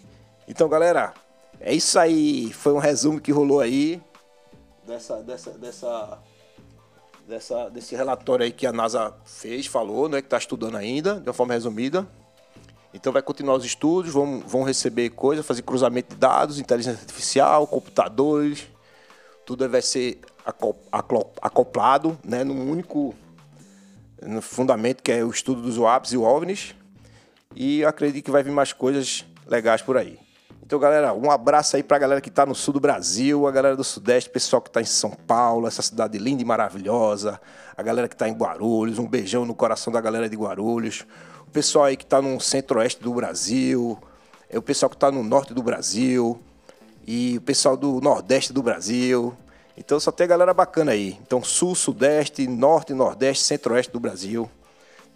Então, 0.47 0.69
galera, 0.69 1.13
é 1.61 1.75
isso 1.75 1.99
aí. 1.99 2.53
Foi 2.53 2.73
um 2.73 2.79
resumo 2.79 3.21
que 3.21 3.31
rolou 3.31 3.61
aí 3.61 4.03
dessa 4.87 5.23
dessa 5.23 5.51
dessa 5.53 6.19
dessa 7.29 7.69
desse 7.69 7.95
relatório 7.95 8.45
aí 8.45 8.53
que 8.53 8.67
a 8.67 8.73
NASA 8.73 9.15
fez, 9.25 9.67
falou, 9.67 10.09
né, 10.09 10.21
que 10.21 10.27
está 10.27 10.39
estudando 10.39 10.77
ainda, 10.77 11.21
de 11.21 11.29
uma 11.29 11.35
forma 11.35 11.55
resumida. 11.55 12.07
Então 12.93 13.13
vai 13.13 13.23
continuar 13.23 13.55
os 13.55 13.65
estudos, 13.65 14.13
vão, 14.13 14.41
vão 14.41 14.65
receber 14.65 15.11
coisas, 15.11 15.47
fazer 15.47 15.63
cruzamento 15.63 16.15
de 16.15 16.21
dados, 16.21 16.59
inteligência 16.59 16.99
artificial, 16.99 17.67
computadores, 17.69 18.67
tudo 19.47 19.69
vai 19.69 19.83
ser 19.83 20.21
acoplado 21.41 22.19
né, 22.25 22.43
num 22.43 22.69
único 22.69 23.15
fundamento 24.43 25.03
que 25.03 25.13
é 25.13 25.25
o 25.25 25.31
estudo 25.31 25.63
dos 25.63 25.79
WAPs 25.79 26.13
e 26.13 26.17
OVNIs. 26.17 26.75
E 27.55 27.85
acredito 27.85 28.25
que 28.25 28.31
vai 28.31 28.43
vir 28.43 28.53
mais 28.53 28.73
coisas 28.73 29.25
legais 29.47 29.83
por 29.83 29.97
aí. 29.97 30.19
Então, 30.71 30.79
galera, 30.79 31.13
um 31.13 31.29
abraço 31.33 31.75
aí 31.75 31.83
pra 31.83 31.99
galera 31.99 32.21
que 32.21 32.31
tá 32.31 32.47
no 32.47 32.55
sul 32.55 32.73
do 32.73 32.79
Brasil, 32.79 33.45
a 33.45 33.51
galera 33.51 33.75
do 33.75 33.83
Sudeste, 33.83 34.31
pessoal 34.31 34.63
que 34.63 34.71
tá 34.71 34.81
em 34.81 34.85
São 34.85 35.11
Paulo, 35.11 35.67
essa 35.67 35.83
cidade 35.83 36.17
linda 36.17 36.43
e 36.43 36.45
maravilhosa, 36.45 37.41
a 37.77 37.83
galera 37.83 38.07
que 38.07 38.15
tá 38.15 38.29
em 38.29 38.33
Guarulhos, 38.33 38.97
um 38.97 39.09
beijão 39.09 39.45
no 39.45 39.53
coração 39.53 39.93
da 39.93 40.01
galera 40.01 40.29
de 40.29 40.37
Guarulhos, 40.37 41.05
o 41.41 41.51
pessoal 41.51 41.87
aí 41.87 41.97
que 41.97 42.07
tá 42.07 42.23
no 42.23 42.39
centro-oeste 42.39 43.03
do 43.03 43.13
Brasil, 43.13 43.99
é 44.49 44.57
o 44.57 44.63
pessoal 44.63 44.89
que 44.89 44.97
tá 44.97 45.11
no 45.11 45.25
norte 45.25 45.53
do 45.53 45.61
Brasil 45.61 46.41
e 47.05 47.39
o 47.39 47.41
pessoal 47.41 47.77
do 47.77 48.01
nordeste 48.01 48.53
do 48.53 48.63
Brasil. 48.63 49.35
Então 49.77 49.99
só 49.99 50.13
tem 50.13 50.29
galera 50.29 50.55
bacana 50.55 50.93
aí. 50.93 51.19
Então 51.21 51.43
sul, 51.43 51.75
sudeste, 51.75 52.47
norte, 52.47 52.95
nordeste, 52.95 53.43
centro-oeste 53.43 53.93
do 53.93 53.99
Brasil. 53.99 54.49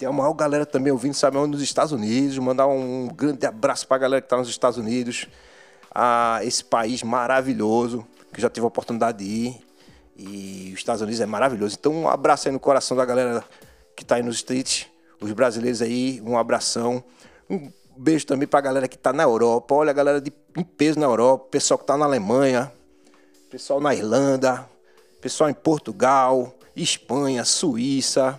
Tem 0.04 0.08
a 0.10 0.12
maior 0.12 0.34
galera 0.34 0.66
também 0.66 0.92
ouvindo, 0.92 1.14
sabe? 1.14 1.38
Nos 1.38 1.62
Estados 1.62 1.90
Unidos. 1.90 2.36
Mandar 2.36 2.66
um 2.66 3.08
grande 3.08 3.46
abraço 3.46 3.88
para 3.88 3.96
a 3.96 4.00
galera 4.00 4.20
que 4.20 4.26
está 4.26 4.36
nos 4.36 4.50
Estados 4.50 4.76
Unidos. 4.76 5.26
A 5.94 6.40
esse 6.42 6.62
país 6.62 7.02
maravilhoso, 7.02 8.06
que 8.30 8.38
já 8.38 8.50
tive 8.50 8.64
a 8.64 8.68
oportunidade 8.68 9.24
de 9.24 9.24
ir. 9.24 9.66
E 10.14 10.72
os 10.74 10.80
Estados 10.80 11.00
Unidos 11.00 11.22
é 11.22 11.24
maravilhoso. 11.24 11.76
Então, 11.80 11.90
um 11.90 12.06
abraço 12.06 12.48
aí 12.48 12.52
no 12.52 12.60
coração 12.60 12.94
da 12.94 13.02
galera 13.06 13.42
que 13.96 14.02
está 14.02 14.16
aí 14.16 14.22
nos 14.22 14.36
streets. 14.36 14.88
Os 15.22 15.32
brasileiros 15.32 15.80
aí, 15.80 16.20
um 16.22 16.36
abração. 16.36 17.02
Um 17.48 17.72
beijo 17.96 18.26
também 18.26 18.46
para 18.46 18.58
a 18.58 18.62
galera 18.62 18.86
que 18.86 18.96
está 18.96 19.10
na 19.10 19.22
Europa. 19.22 19.74
Olha 19.74 19.88
a 19.88 19.94
galera 19.94 20.20
de 20.20 20.30
em 20.54 20.64
peso 20.64 21.00
na 21.00 21.06
Europa. 21.06 21.46
Pessoal 21.50 21.78
que 21.78 21.84
está 21.84 21.96
na 21.96 22.04
Alemanha. 22.04 22.70
Pessoal 23.50 23.80
na 23.80 23.94
Irlanda. 23.94 24.68
Pessoal 25.22 25.48
em 25.48 25.54
Portugal. 25.54 26.54
Espanha, 26.76 27.42
Suíça. 27.42 28.38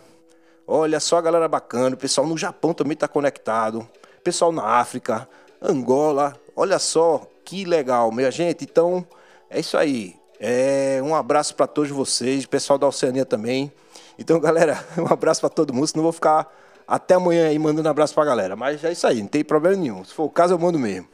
Olha 0.68 1.00
só 1.00 1.18
a 1.18 1.22
galera 1.22 1.48
bacana, 1.48 1.96
o 1.96 1.98
pessoal 1.98 2.26
no 2.26 2.38
Japão 2.38 2.74
também 2.74 2.94
está 2.94 3.08
conectado, 3.08 3.88
pessoal 4.24 4.52
na 4.52 4.64
África, 4.64 5.30
Angola, 5.62 6.36
olha 6.56 6.80
só 6.80 7.22
que 7.44 7.66
legal, 7.66 8.12
minha 8.12 8.32
gente. 8.32 8.64
Então 8.64 9.06
é 9.50 9.60
isso 9.60 9.78
aí. 9.78 10.16
É, 10.40 11.00
um 11.04 11.16
abraço 11.16 11.56
para 11.56 11.68
todos 11.68 11.92
vocês, 11.92 12.46
pessoal 12.46 12.80
da 12.80 12.88
Oceania 12.88 13.26
também. 13.26 13.72
Então, 14.18 14.40
galera, 14.42 14.84
um 14.98 15.12
abraço 15.12 15.42
para 15.42 15.50
todo 15.50 15.74
mundo, 15.74 15.88
senão 15.88 16.04
vou 16.04 16.12
ficar 16.12 16.52
até 16.88 17.14
amanhã 17.14 17.48
aí 17.48 17.60
mandando 17.60 17.88
abraço 17.88 18.14
pra 18.14 18.26
galera. 18.26 18.56
Mas 18.56 18.84
é 18.84 18.92
isso 18.92 19.06
aí, 19.06 19.22
não 19.22 19.28
tem 19.28 19.44
problema 19.44 19.76
nenhum. 19.76 20.04
Se 20.04 20.14
for 20.14 20.24
o 20.24 20.30
caso, 20.30 20.54
eu 20.54 20.60
mando 20.60 20.80
mesmo. 20.80 21.08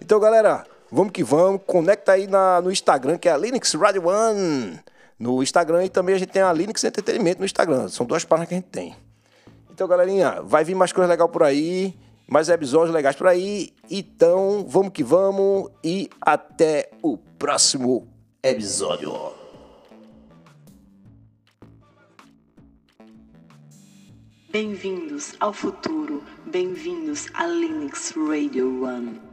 Então, 0.00 0.18
galera, 0.18 0.66
vamos 0.90 1.12
que 1.12 1.22
vamos. 1.22 1.62
Conecta 1.64 2.12
aí 2.12 2.26
na, 2.26 2.60
no 2.60 2.72
Instagram, 2.72 3.18
que 3.18 3.28
é 3.28 3.32
a 3.32 3.36
Linux 3.36 3.72
Radio 3.74 4.08
One 4.08 4.80
no 5.20 5.42
Instagram 5.42 5.84
e 5.84 5.90
também 5.90 6.14
a 6.14 6.18
gente 6.18 6.30
tem 6.30 6.40
a 6.40 6.50
Linux 6.50 6.82
Entretenimento 6.82 7.40
no 7.40 7.44
Instagram. 7.44 7.88
São 7.88 8.06
duas 8.06 8.24
páginas 8.24 8.48
que 8.48 8.54
a 8.54 8.56
gente 8.56 8.70
tem. 8.70 8.96
Então, 9.70 9.86
galerinha, 9.86 10.40
vai 10.42 10.64
vir 10.64 10.74
mais 10.74 10.92
coisas 10.92 11.10
legais 11.10 11.30
por 11.30 11.42
aí, 11.42 11.94
mais 12.26 12.48
episódios 12.48 12.94
legais 12.94 13.14
por 13.14 13.26
aí. 13.26 13.70
Então, 13.90 14.64
vamos 14.66 14.92
que 14.92 15.04
vamos 15.04 15.70
e 15.84 16.08
até 16.22 16.90
o 17.02 17.18
próximo 17.18 18.08
episódio. 18.42 19.12
Bem-vindos 24.50 25.34
ao 25.38 25.52
futuro, 25.52 26.24
bem-vindos 26.46 27.28
a 27.34 27.46
Linux 27.46 28.12
Radio 28.16 28.84
One. 28.84 29.29